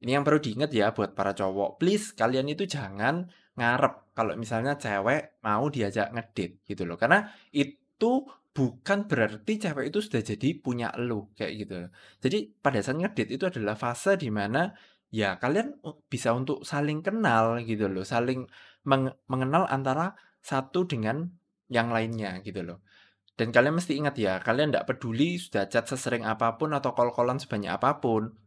ini 0.03 0.11
yang 0.19 0.27
perlu 0.27 0.43
diingat 0.43 0.69
ya 0.75 0.91
buat 0.91 1.15
para 1.15 1.31
cowok, 1.31 1.79
please 1.79 2.11
kalian 2.13 2.51
itu 2.51 2.67
jangan 2.67 3.31
ngarep 3.55 4.13
kalau 4.13 4.35
misalnya 4.35 4.75
cewek 4.75 5.39
mau 5.41 5.71
diajak 5.71 6.11
ngedit 6.11 6.61
gitu 6.67 6.83
loh. 6.83 6.99
Karena 6.99 7.23
itu 7.55 8.27
Bukan 8.53 9.09
berarti 9.09 9.57
cewek 9.57 9.89
itu 9.89 9.99
sudah 10.05 10.21
jadi 10.21 10.53
punya 10.61 10.93
lu, 11.01 11.33
kayak 11.33 11.53
gitu. 11.65 11.75
Jadi 12.21 12.53
pada 12.61 12.77
saat 12.85 13.01
ngedit 13.01 13.33
itu 13.33 13.49
adalah 13.49 13.73
fase 13.73 14.13
di 14.13 14.29
mana, 14.29 14.69
ya 15.09 15.41
kalian 15.41 15.81
bisa 16.05 16.37
untuk 16.37 16.61
saling 16.61 17.01
kenal 17.01 17.57
gitu 17.65 17.89
loh, 17.89 18.05
saling 18.05 18.45
meng 18.85 19.09
mengenal 19.25 19.65
antara 19.65 20.13
satu 20.45 20.85
dengan 20.85 21.33
yang 21.65 21.89
lainnya 21.89 22.45
gitu 22.45 22.61
loh. 22.61 22.85
Dan 23.33 23.49
kalian 23.49 23.73
mesti 23.73 23.97
ingat 23.97 24.21
ya, 24.21 24.37
kalian 24.37 24.69
tidak 24.69 24.85
peduli 24.85 25.41
sudah 25.41 25.65
chat 25.65 25.89
sesering 25.89 26.21
apa 26.21 26.53
pun 26.61 26.77
atau 26.77 26.93
call-callan 26.93 27.41
sebanyak 27.41 27.73
apa 27.73 27.97
pun, 27.97 28.37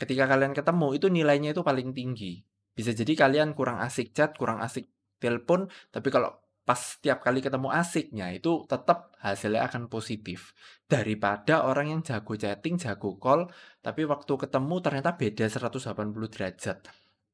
ketika 0.00 0.24
kalian 0.26 0.52
ketemu 0.52 0.88
itu 0.96 1.06
nilainya 1.10 1.50
itu 1.54 1.62
paling 1.62 1.94
tinggi. 1.94 2.42
Bisa 2.74 2.90
jadi 2.90 3.14
kalian 3.14 3.54
kurang 3.54 3.78
asik 3.78 4.10
chat, 4.10 4.34
kurang 4.34 4.58
asik 4.58 4.90
telepon, 5.22 5.70
tapi 5.94 6.10
kalau 6.10 6.34
pas 6.64 6.80
setiap 6.80 7.20
kali 7.20 7.44
ketemu 7.44 7.68
asiknya 7.68 8.32
itu 8.32 8.64
tetap 8.64 9.12
hasilnya 9.20 9.68
akan 9.68 9.92
positif 9.92 10.56
daripada 10.88 11.68
orang 11.68 11.92
yang 11.92 12.00
jago 12.00 12.34
chatting, 12.34 12.80
jago 12.80 13.20
call, 13.20 13.52
tapi 13.84 14.08
waktu 14.08 14.32
ketemu 14.32 14.74
ternyata 14.80 15.12
beda 15.14 15.44
180 15.44 16.32
derajat. 16.32 16.78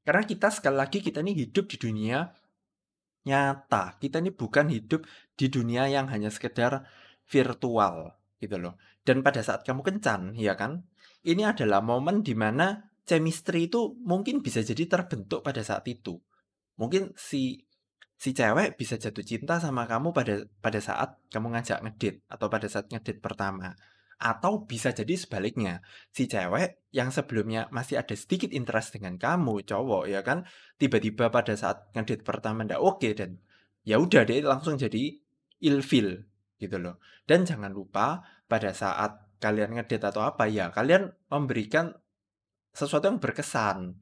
Karena 0.03 0.23
kita 0.27 0.49
sekali 0.51 0.77
lagi 0.77 0.99
kita 0.99 1.23
ini 1.23 1.33
hidup 1.39 1.71
di 1.71 1.77
dunia 1.79 2.27
nyata. 3.25 4.01
Kita 4.03 4.19
ini 4.19 4.35
bukan 4.35 4.67
hidup 4.73 5.07
di 5.39 5.47
dunia 5.47 5.87
yang 5.87 6.11
hanya 6.11 6.33
sekedar 6.33 6.83
virtual 7.29 8.19
gitu 8.43 8.57
loh. 8.59 8.75
Dan 9.07 9.23
pada 9.23 9.45
saat 9.45 9.63
kamu 9.63 9.87
kencan, 9.87 10.35
ya 10.35 10.59
kan? 10.59 10.90
Ini 11.21 11.53
adalah 11.53 11.85
momen 11.85 12.25
di 12.25 12.33
mana 12.33 12.81
chemistry 13.05 13.69
itu 13.69 13.97
mungkin 14.01 14.41
bisa 14.41 14.65
jadi 14.65 14.89
terbentuk 14.89 15.45
pada 15.45 15.61
saat 15.61 15.85
itu. 15.91 16.17
Mungkin 16.81 17.13
si 17.19 17.67
si 18.21 18.37
cewek 18.37 18.77
bisa 18.77 19.01
jatuh 19.01 19.25
cinta 19.25 19.57
sama 19.61 19.89
kamu 19.89 20.13
pada 20.13 20.45
pada 20.61 20.81
saat 20.81 21.17
kamu 21.33 21.57
ngajak 21.57 21.81
ngedit 21.85 22.25
atau 22.29 22.47
pada 22.53 22.69
saat 22.69 22.89
ngedit 22.89 23.21
pertama. 23.21 23.77
Atau 24.21 24.69
bisa 24.69 24.93
jadi 24.93 25.17
sebaliknya, 25.17 25.81
si 26.13 26.29
cewek 26.29 26.85
yang 26.93 27.09
sebelumnya 27.09 27.73
masih 27.73 27.97
ada 27.97 28.13
sedikit 28.13 28.53
interest 28.53 29.01
dengan 29.01 29.17
kamu, 29.17 29.65
cowok 29.65 30.13
ya 30.13 30.21
kan, 30.21 30.45
tiba-tiba 30.77 31.33
pada 31.33 31.57
saat 31.57 31.89
ngedate 31.97 32.21
pertama 32.21 32.69
ndak 32.69 32.85
oke 32.85 33.09
dan 33.17 33.41
ya 33.81 33.97
udah 33.97 34.29
deh 34.29 34.45
langsung 34.45 34.77
jadi 34.77 35.17
ilfil 35.65 36.29
gitu 36.61 36.77
loh. 36.77 37.01
Dan 37.25 37.49
jangan 37.49 37.73
lupa 37.73 38.21
pada 38.45 38.77
saat 38.77 39.30
kalian 39.41 39.81
ngedate 39.81 40.05
atau 40.13 40.23
apa 40.23 40.47
ya, 40.47 40.69
kalian 40.71 41.11
memberikan 41.33 41.91
sesuatu 42.71 43.09
yang 43.09 43.19
berkesan. 43.19 43.97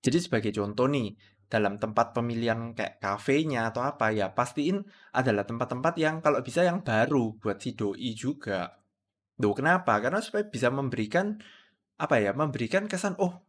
Jadi 0.00 0.18
sebagai 0.18 0.50
contoh 0.56 0.88
nih, 0.88 1.14
dalam 1.46 1.76
tempat 1.76 2.16
pemilihan 2.16 2.72
kayak 2.72 2.98
kafenya 2.98 3.68
atau 3.68 3.84
apa 3.84 4.10
ya, 4.10 4.32
pastiin 4.32 4.80
adalah 5.12 5.44
tempat-tempat 5.44 5.94
yang 6.00 6.24
kalau 6.24 6.40
bisa 6.40 6.64
yang 6.64 6.80
baru 6.80 7.36
buat 7.36 7.60
si 7.60 7.76
doi 7.76 8.16
juga. 8.16 8.80
Loh 9.38 9.52
kenapa? 9.52 10.00
Karena 10.00 10.24
supaya 10.24 10.48
bisa 10.48 10.72
memberikan 10.72 11.36
apa 12.00 12.16
ya, 12.16 12.32
memberikan 12.32 12.88
kesan 12.88 13.14
oh 13.20 13.44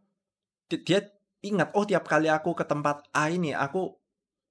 dia 0.68 1.04
ingat 1.44 1.74
oh 1.76 1.84
tiap 1.84 2.06
kali 2.08 2.32
aku 2.32 2.56
ke 2.56 2.64
tempat 2.64 3.08
A 3.12 3.28
ini 3.28 3.52
aku 3.52 4.01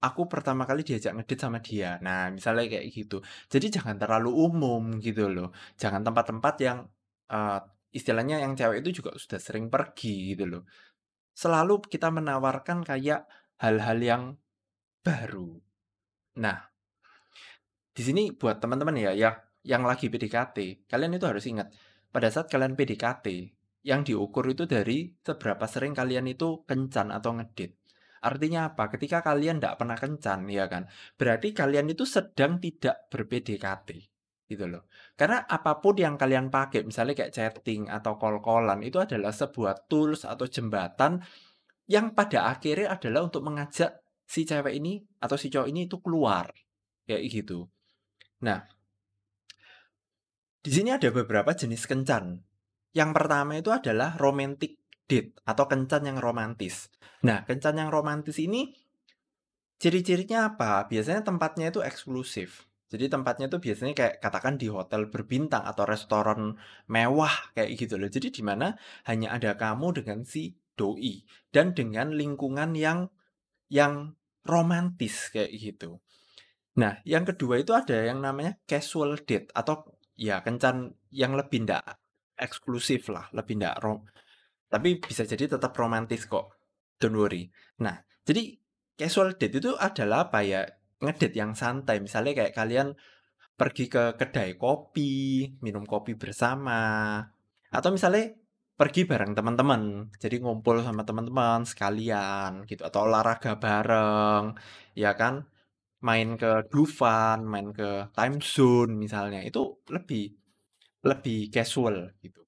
aku 0.00 0.26
pertama 0.32 0.64
kali 0.64 0.80
diajak 0.82 1.12
ngedit 1.16 1.38
sama 1.40 1.58
dia. 1.60 2.00
Nah, 2.00 2.32
misalnya 2.32 2.66
kayak 2.66 2.86
gitu. 2.92 3.20
Jadi 3.52 3.66
jangan 3.80 3.96
terlalu 4.00 4.32
umum 4.32 4.96
gitu 4.98 5.28
loh. 5.28 5.52
Jangan 5.76 6.00
tempat-tempat 6.00 6.54
yang 6.64 6.78
uh, 7.30 7.60
istilahnya 7.92 8.40
yang 8.40 8.56
cewek 8.56 8.80
itu 8.80 9.02
juga 9.04 9.14
sudah 9.16 9.40
sering 9.40 9.68
pergi 9.68 10.34
gitu 10.34 10.44
loh. 10.48 10.62
Selalu 11.36 11.84
kita 11.86 12.08
menawarkan 12.08 12.82
kayak 12.84 13.28
hal-hal 13.60 13.98
yang 14.00 14.22
baru. 15.04 15.60
Nah, 16.40 16.58
di 17.92 18.02
sini 18.02 18.32
buat 18.32 18.60
teman-teman 18.60 18.96
ya, 18.96 19.12
ya 19.12 19.30
yang 19.64 19.84
lagi 19.84 20.08
PDKT, 20.08 20.88
kalian 20.88 21.16
itu 21.16 21.26
harus 21.28 21.44
ingat, 21.44 21.68
pada 22.08 22.32
saat 22.32 22.48
kalian 22.48 22.72
PDKT, 22.72 23.52
yang 23.84 24.04
diukur 24.04 24.44
itu 24.48 24.64
dari 24.68 25.12
seberapa 25.24 25.64
sering 25.64 25.96
kalian 25.96 26.28
itu 26.28 26.64
kencan 26.68 27.12
atau 27.12 27.36
ngedit. 27.36 27.79
Artinya 28.20 28.72
apa? 28.72 28.92
Ketika 28.92 29.24
kalian 29.24 29.60
tidak 29.60 29.80
pernah 29.80 29.96
kencan, 29.96 30.44
ya 30.52 30.68
kan? 30.68 30.84
Berarti 31.16 31.56
kalian 31.56 31.88
itu 31.88 32.04
sedang 32.04 32.60
tidak 32.60 33.08
ber-PDKT, 33.08 33.88
gitu 34.48 34.64
loh. 34.68 34.88
Karena 35.16 35.48
apa 35.48 35.80
pun 35.80 35.96
yang 35.96 36.20
kalian 36.20 36.52
pakai, 36.52 36.84
misalnya 36.84 37.16
kayak 37.16 37.32
chatting 37.32 37.88
atau 37.88 38.20
call-callan, 38.20 38.84
itu 38.84 39.00
adalah 39.00 39.32
sebuah 39.32 39.88
tools 39.88 40.28
atau 40.28 40.44
jembatan 40.44 41.24
yang 41.90 42.14
pada 42.14 42.46
akhirnya 42.54 42.94
adalah 42.94 43.26
untuk 43.26 43.42
mengajak 43.42 43.98
si 44.22 44.46
cewek 44.46 44.78
ini 44.78 45.02
atau 45.18 45.34
si 45.34 45.50
cowok 45.50 45.66
ini 45.66 45.90
itu 45.90 45.98
keluar, 45.98 46.46
kayak 47.02 47.26
gitu. 47.26 47.66
Nah, 48.46 48.62
di 50.60 50.70
sini 50.70 50.94
ada 50.94 51.10
beberapa 51.10 51.50
jenis 51.50 51.88
kencan. 51.88 52.38
Yang 52.90 53.10
pertama 53.14 53.58
itu 53.58 53.70
adalah 53.74 54.14
romantic 54.18 54.79
date 55.10 55.42
atau 55.42 55.66
kencan 55.66 56.06
yang 56.06 56.22
romantis. 56.22 56.86
Nah, 57.26 57.42
kencan 57.42 57.82
yang 57.82 57.90
romantis 57.90 58.38
ini 58.38 58.70
ciri-cirinya 59.82 60.54
apa? 60.54 60.86
Biasanya 60.86 61.26
tempatnya 61.26 61.74
itu 61.74 61.82
eksklusif. 61.82 62.70
Jadi 62.90 63.10
tempatnya 63.10 63.50
itu 63.50 63.58
biasanya 63.58 63.94
kayak 63.94 64.14
katakan 64.22 64.54
di 64.58 64.70
hotel 64.70 65.10
berbintang 65.10 65.66
atau 65.66 65.82
restoran 65.86 66.54
mewah 66.86 67.34
kayak 67.54 67.74
gitu 67.74 67.98
loh. 67.98 68.10
Jadi 68.10 68.30
di 68.30 68.42
mana 68.46 68.78
hanya 69.10 69.34
ada 69.34 69.58
kamu 69.58 70.02
dengan 70.02 70.22
si 70.22 70.54
doi 70.78 71.26
dan 71.50 71.74
dengan 71.74 72.14
lingkungan 72.14 72.74
yang 72.78 73.10
yang 73.70 74.14
romantis 74.46 75.30
kayak 75.30 75.54
gitu. 75.54 76.02
Nah, 76.78 77.02
yang 77.02 77.26
kedua 77.26 77.58
itu 77.58 77.74
ada 77.74 77.94
yang 77.94 78.22
namanya 78.22 78.58
casual 78.66 79.18
date 79.22 79.50
atau 79.54 79.86
Ya 80.20 80.44
kencan 80.44 81.00
yang 81.08 81.32
lebih 81.32 81.64
ndak 81.64 81.96
eksklusif 82.36 83.08
lah, 83.08 83.32
lebih 83.32 83.56
ndak 83.56 83.80
rom 83.80 84.04
tapi 84.72 85.02
bisa 85.02 85.26
jadi 85.26 85.44
tetap 85.58 85.74
romantis 85.76 86.24
kok, 86.30 86.54
don't 87.02 87.18
worry. 87.18 87.50
Nah, 87.82 87.98
jadi 88.24 88.56
casual 88.94 89.36
date 89.36 89.58
itu 89.60 89.74
adalah 89.74 90.30
apa 90.30 90.40
ya, 90.46 90.62
ngedate 91.02 91.36
yang 91.36 91.52
santai, 91.58 91.98
misalnya 91.98 92.32
kayak 92.38 92.54
kalian 92.54 92.94
pergi 93.58 93.90
ke 93.92 94.16
kedai 94.16 94.56
kopi, 94.56 95.44
minum 95.60 95.84
kopi 95.84 96.16
bersama, 96.16 97.20
atau 97.68 97.90
misalnya 97.92 98.32
pergi 98.78 99.04
bareng 99.04 99.36
teman-teman, 99.36 100.08
jadi 100.16 100.40
ngumpul 100.40 100.80
sama 100.80 101.04
teman-teman 101.04 101.68
sekalian 101.68 102.64
gitu, 102.64 102.82
atau 102.88 103.04
olahraga 103.04 103.60
bareng, 103.60 104.56
ya 104.96 105.12
kan? 105.18 105.44
main 106.00 106.36
ke 106.40 106.64
Dufan, 106.72 107.44
main 107.44 107.76
ke 107.76 108.08
Time 108.16 108.40
Zone 108.40 108.96
misalnya, 108.96 109.44
itu 109.44 109.84
lebih 109.92 110.32
lebih 111.04 111.48
casual 111.52 112.12
gitu. 112.24 112.40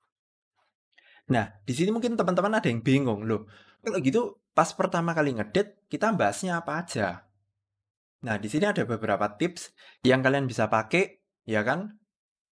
Nah, 1.30 1.62
di 1.62 1.72
sini 1.76 1.94
mungkin 1.94 2.18
teman-teman 2.18 2.58
ada 2.58 2.66
yang 2.66 2.82
bingung, 2.82 3.22
loh, 3.22 3.46
kalau 3.84 3.98
gitu 4.02 4.42
pas 4.52 4.68
pertama 4.74 5.14
kali 5.14 5.38
ngedate 5.38 5.86
kita 5.86 6.10
bahasnya 6.16 6.58
apa 6.58 6.82
aja? 6.82 7.28
Nah, 8.22 8.38
di 8.38 8.48
sini 8.50 8.66
ada 8.66 8.82
beberapa 8.86 9.26
tips 9.38 9.74
yang 10.02 10.22
kalian 10.22 10.46
bisa 10.46 10.70
pakai, 10.70 11.22
ya 11.46 11.62
kan? 11.66 11.98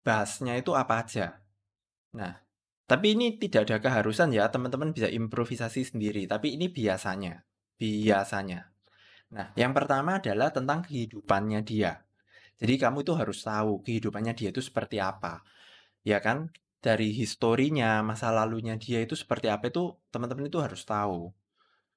Bahasnya 0.02 0.58
itu 0.58 0.74
apa 0.74 1.06
aja. 1.06 1.42
Nah, 2.14 2.42
tapi 2.90 3.14
ini 3.14 3.38
tidak 3.38 3.70
ada 3.70 3.78
keharusan 3.78 4.34
ya, 4.34 4.50
teman-teman 4.50 4.90
bisa 4.90 5.06
improvisasi 5.06 5.94
sendiri, 5.94 6.26
tapi 6.26 6.58
ini 6.58 6.66
biasanya. 6.66 7.46
Biasanya. 7.78 8.66
Nah, 9.30 9.54
yang 9.54 9.70
pertama 9.70 10.18
adalah 10.18 10.50
tentang 10.50 10.82
kehidupannya 10.82 11.62
dia. 11.62 12.02
Jadi 12.58 12.74
kamu 12.76 13.06
itu 13.06 13.14
harus 13.14 13.40
tahu 13.46 13.80
kehidupannya 13.86 14.34
dia 14.34 14.50
itu 14.50 14.58
seperti 14.58 14.98
apa. 14.98 15.46
Ya 16.02 16.18
kan? 16.18 16.50
Dari 16.80 17.12
historinya, 17.12 18.00
masa 18.00 18.32
lalunya 18.32 18.74
dia 18.80 19.04
itu 19.04 19.12
seperti 19.12 19.52
apa 19.52 19.68
itu 19.68 19.92
teman-teman 20.12 20.48
itu 20.48 20.58
harus 20.64 20.82
tahu. 20.88 21.28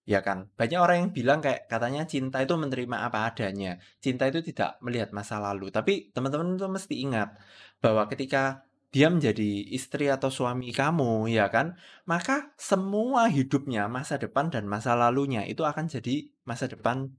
Ya 0.04 0.20
kan? 0.20 0.52
Banyak 0.60 0.80
orang 0.84 0.98
yang 1.08 1.12
bilang 1.16 1.40
kayak 1.40 1.72
katanya 1.72 2.04
cinta 2.04 2.44
itu 2.44 2.54
menerima 2.60 3.08
apa 3.08 3.32
adanya. 3.32 3.80
Cinta 4.04 4.28
itu 4.28 4.44
tidak 4.44 4.76
melihat 4.84 5.16
masa 5.16 5.40
lalu. 5.40 5.72
Tapi 5.72 6.12
teman-teman 6.12 6.60
itu 6.60 6.68
mesti 6.68 6.96
ingat 7.00 7.40
bahwa 7.80 8.12
ketika 8.12 8.68
dia 8.94 9.08
menjadi 9.10 9.74
istri 9.74 10.06
atau 10.12 10.30
suami 10.30 10.70
kamu, 10.70 11.32
ya 11.32 11.50
kan? 11.50 11.80
Maka 12.06 12.54
semua 12.60 13.26
hidupnya, 13.32 13.90
masa 13.90 14.22
depan 14.22 14.54
dan 14.54 14.70
masa 14.70 14.94
lalunya 14.94 15.42
itu 15.50 15.66
akan 15.66 15.90
jadi 15.90 16.30
masa 16.46 16.70
depan 16.70 17.10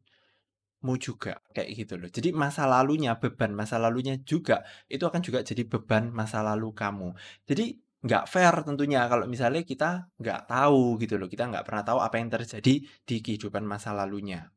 mu 0.85 0.95
juga 1.01 1.41
kayak 1.57 1.69
gitu 1.81 1.95
loh. 2.01 2.09
Jadi 2.13 2.29
masa 2.37 2.63
lalunya, 2.69 3.17
beban 3.17 3.53
masa 3.57 3.77
lalunya 3.81 4.15
juga 4.31 4.63
itu 4.93 5.05
akan 5.09 5.21
juga 5.27 5.41
jadi 5.41 5.63
beban 5.65 6.13
masa 6.13 6.45
lalu 6.45 6.69
kamu. 6.77 7.09
Jadi 7.49 7.65
nggak 8.05 8.25
fair 8.29 8.55
tentunya 8.69 9.01
kalau 9.09 9.25
misalnya 9.25 9.65
kita 9.65 10.13
nggak 10.21 10.41
tahu 10.53 11.01
gitu 11.01 11.15
loh, 11.17 11.29
kita 11.33 11.49
nggak 11.51 11.65
pernah 11.67 11.83
tahu 11.89 11.99
apa 12.07 12.17
yang 12.21 12.29
terjadi 12.29 12.75
di 13.09 13.17
kehidupan 13.25 13.65
masa 13.65 13.97
lalunya. 13.97 14.53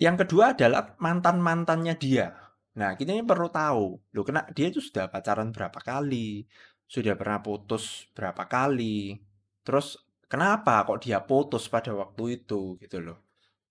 Yang 0.00 0.16
kedua 0.24 0.56
adalah 0.56 0.96
mantan-mantannya 0.96 1.94
dia. 2.00 2.32
Nah, 2.80 2.96
kita 2.96 3.12
ini 3.12 3.20
perlu 3.26 3.52
tahu, 3.52 3.84
loh 4.16 4.24
kena 4.24 4.48
dia 4.56 4.72
itu 4.72 4.80
sudah 4.80 5.12
pacaran 5.12 5.52
berapa 5.52 5.76
kali, 5.76 6.48
sudah 6.88 7.12
pernah 7.20 7.38
putus 7.44 8.08
berapa 8.16 8.48
kali, 8.48 9.20
terus 9.66 10.00
kenapa 10.30 10.88
kok 10.88 11.04
dia 11.04 11.20
putus 11.20 11.68
pada 11.68 11.92
waktu 11.92 12.40
itu 12.40 12.80
gitu 12.80 12.98
loh. 13.04 13.29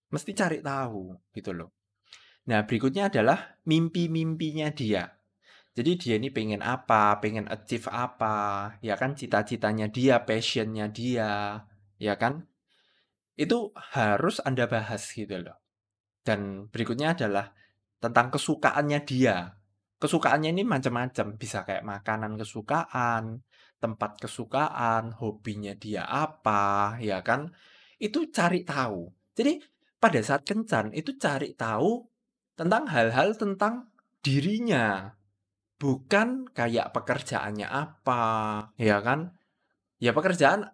Mesti 0.09 0.31
cari 0.33 0.59
tahu 0.61 1.13
gitu 1.33 1.53
loh. 1.53 1.69
Nah, 2.49 2.65
berikutnya 2.65 3.13
adalah 3.13 3.61
mimpi-mimpinya 3.69 4.73
dia. 4.73 5.05
Jadi 5.77 5.91
dia 6.01 6.15
ini 6.17 6.33
pengen 6.33 6.65
apa, 6.65 7.21
pengen 7.21 7.45
achieve 7.45 7.87
apa, 7.93 8.73
ya 8.81 8.97
kan 8.97 9.13
cita-citanya 9.13 9.87
dia, 9.87 10.25
passionnya 10.25 10.89
dia, 10.89 11.61
ya 12.01 12.13
kan? 12.17 12.49
Itu 13.37 13.71
harus 13.95 14.41
Anda 14.41 14.65
bahas 14.65 15.05
gitu 15.13 15.39
loh. 15.39 15.61
Dan 16.25 16.67
berikutnya 16.73 17.13
adalah 17.15 17.53
tentang 18.01 18.33
kesukaannya 18.33 18.99
dia. 19.05 19.55
Kesukaannya 20.01 20.51
ini 20.51 20.63
macam-macam, 20.65 21.37
bisa 21.37 21.63
kayak 21.63 21.85
makanan 21.85 22.35
kesukaan, 22.35 23.45
tempat 23.79 24.19
kesukaan, 24.19 25.15
hobinya 25.15 25.71
dia 25.77 26.03
apa, 26.03 26.97
ya 26.99 27.23
kan? 27.23 27.53
Itu 28.01 28.27
cari 28.33 28.67
tahu. 28.67 29.07
Jadi 29.37 29.63
pada 29.99 30.19
saat 30.23 30.47
kencan 30.47 30.95
itu 30.95 31.19
cari 31.19 31.53
tahu 31.53 32.07
tentang 32.55 32.87
hal-hal 32.87 33.35
tentang 33.35 33.91
dirinya. 34.23 35.15
Bukan 35.79 36.51
kayak 36.51 36.91
pekerjaannya 36.91 37.67
apa, 37.67 38.23
ya 38.75 38.99
kan? 38.99 39.31
Ya 39.99 40.11
pekerjaan 40.11 40.67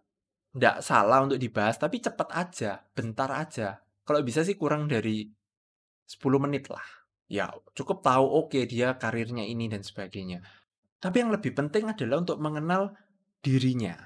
nggak 0.56 0.82
salah 0.82 1.26
untuk 1.26 1.38
dibahas, 1.38 1.78
tapi 1.78 2.02
cepat 2.02 2.30
aja, 2.34 2.82
bentar 2.94 3.30
aja. 3.30 3.82
Kalau 4.06 4.22
bisa 4.22 4.42
sih 4.42 4.58
kurang 4.58 4.90
dari 4.90 5.30
10 6.06 6.42
menit 6.42 6.70
lah. 6.70 6.86
Ya 7.26 7.50
cukup 7.74 8.06
tahu 8.06 8.26
oke 8.26 8.54
okay, 8.54 8.64
dia 8.70 8.98
karirnya 9.02 9.46
ini 9.46 9.66
dan 9.66 9.82
sebagainya. 9.82 10.46
Tapi 11.02 11.22
yang 11.22 11.34
lebih 11.34 11.54
penting 11.54 11.90
adalah 11.90 12.22
untuk 12.22 12.38
mengenal 12.38 12.94
dirinya. 13.42 13.98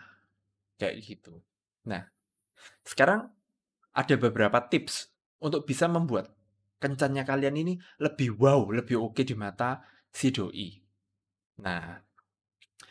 Kayak 0.80 0.96
gitu. 1.04 1.36
Nah, 1.88 2.08
sekarang 2.84 3.28
ada 3.94 4.16
beberapa 4.20 4.60
tips 4.70 5.10
untuk 5.42 5.66
bisa 5.66 5.88
membuat 5.90 6.32
kencannya 6.80 7.28
kalian 7.28 7.56
ini 7.60 7.74
lebih 8.00 8.40
wow, 8.40 8.72
lebih 8.72 9.00
oke 9.00 9.22
di 9.24 9.36
mata 9.36 9.84
si 10.10 10.32
doi. 10.32 10.80
Nah, 11.60 12.00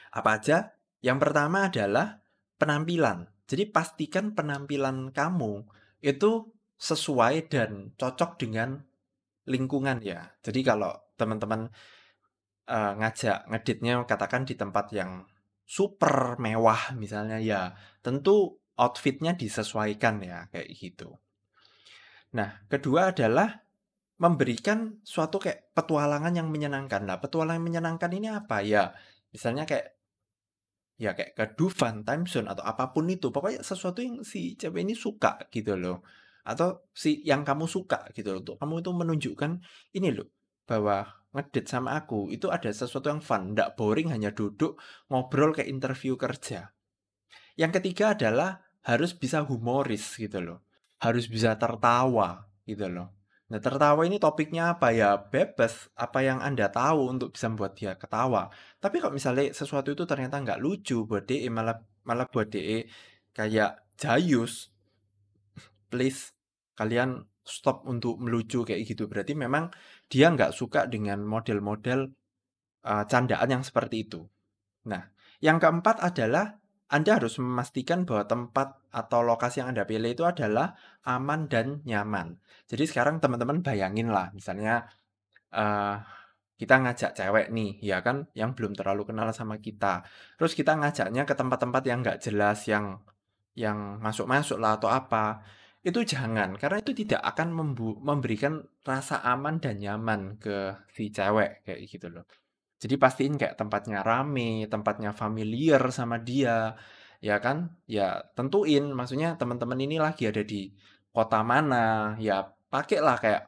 Apa 0.08 0.40
aja? 0.40 0.72
Yang 1.04 1.18
pertama 1.20 1.68
adalah 1.68 2.24
penampilan. 2.56 3.28
Jadi 3.48 3.68
pastikan 3.68 4.32
penampilan 4.34 5.12
kamu 5.12 5.68
itu 6.04 6.52
sesuai 6.78 7.48
dan 7.48 7.92
cocok 7.96 8.40
dengan 8.40 8.80
lingkungan 9.48 10.00
ya. 10.04 10.32
Jadi 10.44 10.60
kalau 10.64 10.92
teman-teman 11.16 11.68
uh, 12.68 12.92
ngajak 12.98 13.48
ngeditnya 13.48 14.04
katakan 14.04 14.44
di 14.44 14.54
tempat 14.56 14.92
yang 14.92 15.24
super 15.64 16.36
mewah 16.40 16.96
misalnya 16.96 17.40
ya, 17.40 17.72
tentu 18.00 18.60
outfitnya 18.78 19.34
disesuaikan 19.34 20.22
ya 20.22 20.46
kayak 20.54 20.70
gitu. 20.78 21.18
Nah, 22.38 22.62
kedua 22.70 23.10
adalah 23.10 23.66
memberikan 24.18 25.02
suatu 25.02 25.42
kayak 25.42 25.74
petualangan 25.74 26.34
yang 26.34 26.48
menyenangkan. 26.50 27.06
Nah, 27.06 27.18
petualangan 27.18 27.62
menyenangkan 27.62 28.10
ini 28.14 28.28
apa 28.30 28.62
ya? 28.62 28.94
Misalnya 29.34 29.66
kayak 29.66 29.98
ya 30.98 31.14
kayak 31.14 31.38
ke 31.38 31.44
Dufan, 31.54 32.02
time 32.02 32.26
zone 32.26 32.50
atau 32.50 32.62
apa 32.66 32.90
pun 32.94 33.06
itu. 33.10 33.30
Pokoknya 33.30 33.62
sesuatu 33.62 34.02
yang 34.02 34.22
si 34.26 34.58
cewek 34.58 34.86
ini 34.86 34.94
suka 34.94 35.50
gitu 35.50 35.78
loh. 35.78 36.02
Atau 36.46 36.90
si 36.94 37.22
yang 37.26 37.46
kamu 37.46 37.66
suka 37.70 38.10
gitu 38.14 38.34
loh. 38.34 38.40
Untuk 38.42 38.56
kamu 38.58 38.74
itu 38.82 38.90
menunjukkan 38.94 39.50
ini 39.94 40.10
loh 40.14 40.28
bahwa 40.68 41.06
ngedit 41.32 41.64
sama 41.64 41.96
aku 41.96 42.28
itu 42.28 42.52
ada 42.52 42.68
sesuatu 42.68 43.08
yang 43.08 43.24
fun, 43.24 43.56
ndak 43.56 43.78
boring 43.78 44.12
hanya 44.12 44.34
duduk 44.36 44.76
ngobrol 45.08 45.56
kayak 45.56 45.70
interview 45.72 46.18
kerja. 46.20 46.76
Yang 47.56 47.80
ketiga 47.80 48.12
adalah 48.12 48.67
harus 48.88 49.12
bisa 49.12 49.44
humoris 49.44 50.16
gitu 50.16 50.40
loh. 50.40 50.64
Harus 50.96 51.28
bisa 51.28 51.52
tertawa 51.60 52.48
gitu 52.64 52.88
loh. 52.88 53.12
Nah, 53.48 53.60
tertawa 53.60 54.04
ini 54.04 54.16
topiknya 54.16 54.76
apa 54.76 54.92
ya? 54.92 55.20
Bebas, 55.20 55.92
apa 55.96 56.24
yang 56.24 56.40
Anda 56.40 56.68
tahu 56.72 57.16
untuk 57.16 57.36
bisa 57.36 57.48
membuat 57.52 57.76
dia 57.76 57.96
ketawa. 57.96 58.48
Tapi 58.80 58.96
kalau 59.00 59.12
misalnya 59.12 59.52
sesuatu 59.52 59.92
itu 59.92 60.04
ternyata 60.08 60.40
nggak 60.40 60.60
lucu 60.60 61.04
buat 61.04 61.24
DE, 61.24 61.48
malah 61.48 61.76
malah 62.04 62.28
buat 62.28 62.48
DE 62.48 62.88
kayak 63.32 63.96
jayus, 63.96 64.72
please 65.88 66.36
kalian 66.76 67.24
stop 67.40 67.88
untuk 67.88 68.20
melucu 68.20 68.68
kayak 68.68 68.84
gitu. 68.84 69.08
Berarti 69.08 69.32
memang 69.32 69.72
dia 70.12 70.28
nggak 70.28 70.52
suka 70.52 70.84
dengan 70.84 71.24
model-model 71.24 72.12
uh, 72.84 73.04
candaan 73.08 73.48
yang 73.48 73.64
seperti 73.64 74.04
itu. 74.04 74.28
Nah, 74.92 75.08
yang 75.40 75.56
keempat 75.56 76.04
adalah 76.04 76.60
Anda 76.88 77.20
harus 77.20 77.36
memastikan 77.36 78.08
bahwa 78.08 78.24
tempat 78.24 78.80
atau 78.88 79.20
lokasi 79.20 79.60
yang 79.60 79.76
Anda 79.76 79.84
pilih 79.84 80.16
itu 80.16 80.24
adalah 80.24 80.72
aman 81.04 81.44
dan 81.52 81.84
nyaman. 81.84 82.40
Jadi 82.64 82.88
sekarang 82.88 83.20
teman-teman 83.20 83.60
bayangin 83.60 84.08
lah, 84.08 84.32
misalnya 84.32 84.88
uh, 85.52 86.00
kita 86.56 86.80
ngajak 86.80 87.12
cewek 87.12 87.52
nih, 87.52 87.76
ya 87.84 88.00
kan, 88.00 88.26
yang 88.32 88.56
belum 88.56 88.72
terlalu 88.72 89.04
kenal 89.04 89.28
sama 89.36 89.60
kita. 89.60 90.00
Terus 90.40 90.56
kita 90.56 90.80
ngajaknya 90.80 91.28
ke 91.28 91.34
tempat-tempat 91.36 91.82
yang 91.84 92.00
nggak 92.00 92.18
jelas, 92.24 92.64
yang 92.64 93.04
yang 93.52 94.00
masuk-masuk 94.00 94.56
lah 94.56 94.80
atau 94.80 94.88
apa. 94.88 95.44
Itu 95.84 96.02
jangan, 96.02 96.56
karena 96.56 96.80
itu 96.80 96.90
tidak 96.96 97.22
akan 97.22 97.54
memberikan 98.02 98.64
rasa 98.82 99.22
aman 99.22 99.60
dan 99.60 99.78
nyaman 99.78 100.40
ke 100.40 100.74
si 100.90 101.12
cewek 101.12 101.62
kayak 101.68 101.84
gitu 101.86 102.08
loh. 102.10 102.26
Jadi 102.78 102.94
pastiin 102.94 103.34
kayak 103.34 103.58
tempatnya 103.58 104.06
rame, 104.06 104.70
tempatnya 104.70 105.10
familiar 105.10 105.82
sama 105.90 106.16
dia, 106.22 106.78
ya 107.18 107.36
kan? 107.42 107.74
Ya 107.90 108.22
tentuin, 108.38 108.94
maksudnya 108.94 109.34
teman-teman 109.34 109.78
ini 109.82 109.98
lagi 109.98 110.30
ada 110.30 110.42
di 110.46 110.70
kota 111.10 111.42
mana, 111.42 112.14
ya 112.22 112.46
pakailah 112.70 113.16
kayak 113.18 113.42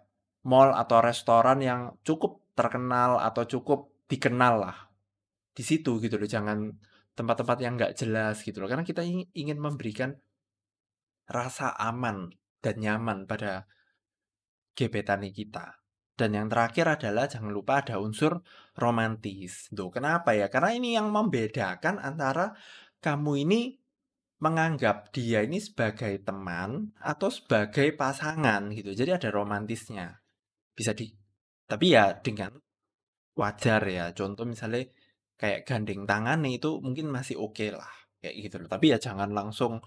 mall 0.50 0.74
atau 0.74 0.98
restoran 0.98 1.62
yang 1.62 1.80
cukup 2.02 2.42
terkenal 2.58 3.22
atau 3.22 3.46
cukup 3.46 3.92
dikenal 4.10 4.54
lah 4.66 4.76
di 5.54 5.62
situ 5.62 6.02
gitu 6.02 6.18
loh. 6.18 6.26
Jangan 6.26 6.58
tempat-tempat 7.14 7.58
yang 7.62 7.78
nggak 7.78 7.94
jelas 7.94 8.42
gitu 8.42 8.58
loh. 8.58 8.68
Karena 8.70 8.82
kita 8.82 9.06
ingin 9.06 9.58
memberikan 9.62 10.10
rasa 11.30 11.70
aman 11.78 12.34
dan 12.58 12.74
nyaman 12.82 13.30
pada 13.30 13.70
gebetan 14.74 15.22
kita 15.30 15.79
dan 16.20 16.37
yang 16.37 16.52
terakhir 16.52 17.00
adalah 17.00 17.24
jangan 17.24 17.48
lupa 17.48 17.80
ada 17.80 17.96
unsur 17.96 18.44
romantis 18.76 19.72
tuh 19.72 19.88
kenapa 19.88 20.37
ya 20.37 20.52
karena 20.52 20.76
ini 20.76 21.00
yang 21.00 21.09
membedakan 21.09 21.96
antara 21.96 22.52
kamu 23.00 23.48
ini 23.48 23.80
menganggap 24.40 25.12
dia 25.12 25.44
ini 25.44 25.61
sebagai 25.61 26.24
teman 26.24 26.96
atau 26.96 27.28
sebagai 27.28 27.92
pasangan 27.92 28.72
gitu. 28.72 28.96
Jadi 28.96 29.11
ada 29.12 29.28
romantisnya. 29.28 30.16
Bisa 30.72 30.96
di 30.96 31.12
tapi 31.68 31.92
ya 31.92 32.16
dengan 32.16 32.56
wajar 33.37 33.85
ya. 33.85 34.16
Contoh 34.16 34.48
misalnya 34.48 34.88
kayak 35.37 35.68
gandeng 35.68 36.09
tangan 36.09 36.40
itu 36.48 36.80
mungkin 36.80 37.12
masih 37.12 37.37
oke 37.37 37.52
okay 37.56 37.70
lah 37.76 37.92
kayak 38.24 38.35
gitu 38.48 38.56
loh. 38.64 38.68
Tapi 38.72 38.96
ya 38.96 38.98
jangan 38.98 39.30
langsung 39.37 39.85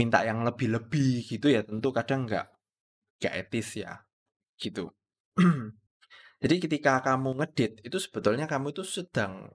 minta 0.00 0.24
yang 0.24 0.40
lebih-lebih 0.40 1.28
gitu 1.28 1.52
ya. 1.52 1.60
Tentu 1.60 1.92
kadang 1.92 2.24
nggak 2.24 2.46
nggak 3.20 3.34
etis 3.44 3.68
ya 3.84 3.92
gitu. 4.56 4.88
Jadi 6.42 6.56
ketika 6.58 6.98
kamu 7.06 7.38
ngedit 7.38 7.86
itu 7.86 7.98
sebetulnya 8.02 8.50
kamu 8.50 8.74
itu 8.74 8.82
sedang 8.82 9.46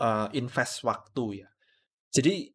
uh, 0.00 0.28
invest 0.32 0.82
waktu 0.88 1.44
ya. 1.44 1.48
Jadi 2.10 2.48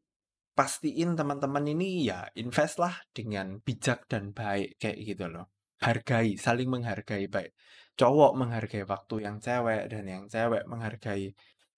pastiin 0.55 1.13
teman-teman 1.13 1.63
ini 1.69 2.07
ya 2.09 2.25
invest 2.39 2.81
lah 2.81 2.95
dengan 3.13 3.61
bijak 3.61 4.09
dan 4.09 4.33
baik 4.33 4.81
kayak 4.81 4.97
gitu 5.05 5.29
loh. 5.29 5.53
Hargai, 5.83 6.39
saling 6.39 6.71
menghargai 6.71 7.29
baik. 7.29 7.53
Cowok 7.95 8.31
menghargai 8.35 8.83
waktu 8.83 9.15
yang 9.27 9.37
cewek 9.37 9.91
dan 9.91 10.03
yang 10.07 10.23
cewek 10.25 10.63
menghargai 10.65 11.35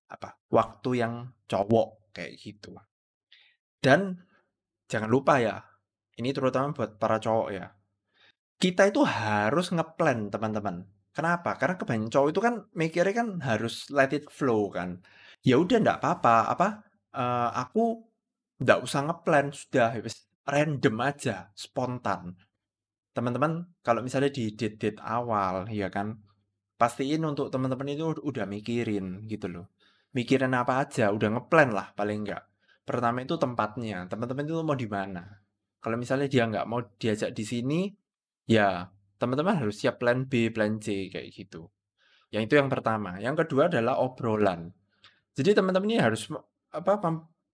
apa? 0.07 0.39
Waktu 0.47 0.89
yang 0.95 1.13
cowok 1.49 2.13
kayak 2.15 2.39
gitu. 2.39 2.71
Dan 3.77 4.15
jangan 4.87 5.09
lupa 5.11 5.43
ya, 5.43 5.61
ini 6.17 6.33
terutama 6.33 6.73
buat 6.73 6.97
para 6.97 7.21
cowok 7.21 7.49
ya. 7.53 7.76
Kita 8.57 8.89
itu 8.89 9.05
harus 9.05 9.69
ngeplan 9.69 10.33
teman-teman. 10.33 10.85
Kenapa? 11.13 11.57
Karena 11.57 11.77
kebanyakan 11.77 12.13
cowok 12.13 12.29
itu 12.33 12.41
kan 12.41 12.55
mikirnya 12.73 13.13
kan 13.13 13.27
harus 13.41 13.89
let 13.93 14.13
it 14.13 14.29
flow 14.29 14.69
kan. 14.69 15.01
Ya 15.45 15.61
udah 15.61 15.77
ndak 15.81 15.97
apa-apa, 16.01 16.35
apa? 16.53 16.67
Uh, 17.13 17.49
aku 17.53 18.07
Nggak 18.57 18.79
usah 18.81 19.01
ngeplan, 19.05 19.53
sudah 19.53 19.93
random 20.49 20.95
aja, 21.05 21.53
spontan. 21.53 22.33
Teman-teman 23.13 23.69
kalau 23.85 24.01
misalnya 24.01 24.33
di 24.33 24.49
date-date 24.57 24.97
awal 25.05 25.69
ya 25.69 25.93
kan, 25.93 26.17
pastiin 26.81 27.21
untuk 27.21 27.53
teman-teman 27.53 27.93
itu 27.93 28.17
udah 28.17 28.45
mikirin 28.49 29.29
gitu 29.29 29.45
loh. 29.45 29.65
Mikirin 30.17 30.57
apa 30.57 30.81
aja, 30.81 31.13
udah 31.13 31.37
ngeplan 31.37 31.69
lah 31.69 31.93
paling 31.93 32.25
enggak. 32.25 32.49
Pertama 32.81 33.21
itu 33.21 33.37
tempatnya, 33.37 34.09
teman-teman 34.09 34.45
itu 34.49 34.57
mau 34.65 34.73
di 34.73 34.89
mana. 34.89 35.21
Kalau 35.77 35.97
misalnya 36.01 36.25
dia 36.25 36.49
nggak 36.49 36.65
mau 36.65 36.81
diajak 36.97 37.37
di 37.37 37.45
sini, 37.45 37.79
ya 38.47 38.89
teman-teman 39.19 39.59
harus 39.59 39.77
siap 39.77 39.99
plan 40.01 40.25
B, 40.25 40.49
plan 40.49 40.79
C 40.79 41.11
kayak 41.11 41.29
gitu. 41.35 41.67
Yang 42.31 42.43
itu 42.51 42.53
yang 42.59 42.69
pertama. 42.71 43.19
Yang 43.19 43.45
kedua 43.45 43.67
adalah 43.69 43.99
obrolan. 43.99 44.71
Jadi 45.37 45.53
teman-teman 45.53 45.87
ini 45.91 45.99
harus 46.01 46.31
apa 46.73 46.97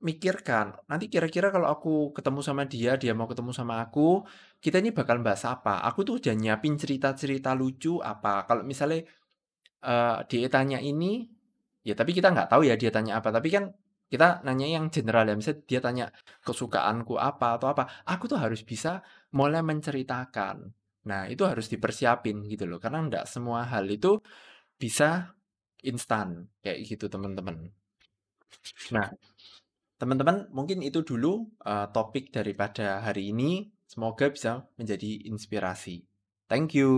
mikirkan, 0.03 0.75
nanti 0.91 1.07
kira-kira 1.07 1.47
kalau 1.47 1.71
aku 1.71 2.11
ketemu 2.11 2.43
sama 2.43 2.67
dia, 2.67 2.99
dia 2.99 3.15
mau 3.15 3.23
ketemu 3.23 3.55
sama 3.55 3.79
aku, 3.79 4.27
kita 4.59 4.83
ini 4.83 4.91
bakal 4.91 5.23
bahas 5.23 5.47
apa? 5.47 5.79
Aku 5.87 6.03
tuh 6.03 6.19
udah 6.19 6.35
nyiapin 6.35 6.75
cerita-cerita 6.75 7.55
lucu 7.55 8.03
apa. 8.03 8.43
Kalau 8.43 8.67
misalnya 8.67 9.07
uh, 9.87 10.19
dia 10.27 10.51
tanya 10.51 10.83
ini, 10.83 11.23
ya 11.87 11.95
tapi 11.95 12.11
kita 12.11 12.35
nggak 12.35 12.51
tahu 12.51 12.67
ya 12.67 12.75
dia 12.75 12.91
tanya 12.91 13.23
apa. 13.23 13.31
Tapi 13.31 13.47
kan 13.47 13.71
kita 14.11 14.43
nanya 14.43 14.67
yang 14.67 14.91
general 14.91 15.23
ya. 15.23 15.35
Misalnya 15.39 15.63
dia 15.63 15.79
tanya 15.79 16.05
kesukaanku 16.43 17.15
apa 17.15 17.55
atau 17.55 17.71
apa. 17.71 18.03
Aku 18.03 18.27
tuh 18.27 18.39
harus 18.43 18.59
bisa 18.67 18.99
mulai 19.31 19.63
menceritakan. 19.63 20.82
Nah 21.09 21.27
itu 21.31 21.43
harus 21.43 21.67
dipersiapin 21.71 22.45
gitu 22.51 22.63
loh. 22.69 22.79
Karena 22.83 23.03
nggak 23.07 23.25
semua 23.29 23.67
hal 23.67 23.85
itu 23.89 24.19
bisa 24.77 25.35
instan 25.83 26.47
kayak 26.63 26.79
gitu 26.87 27.05
teman-teman. 27.11 27.71
Nah, 28.95 29.09
Teman-teman, 30.03 30.51
mungkin 30.51 30.83
itu 30.83 30.99
dulu 30.99 31.47
uh, 31.63 31.87
topik 31.87 32.27
daripada 32.35 32.99
hari 32.99 33.31
ini. 33.31 33.71
Semoga 33.87 34.27
bisa 34.27 34.67
menjadi 34.75 35.31
inspirasi. 35.31 36.03
Thank 36.51 36.75
you. 36.75 36.91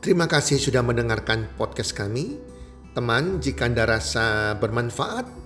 Terima 0.00 0.24
kasih 0.24 0.56
sudah 0.56 0.80
mendengarkan 0.80 1.44
podcast 1.60 1.92
kami. 1.92 2.40
Teman, 2.96 3.44
jika 3.44 3.68
Anda 3.68 3.84
rasa 3.84 4.56
bermanfaat 4.56 5.45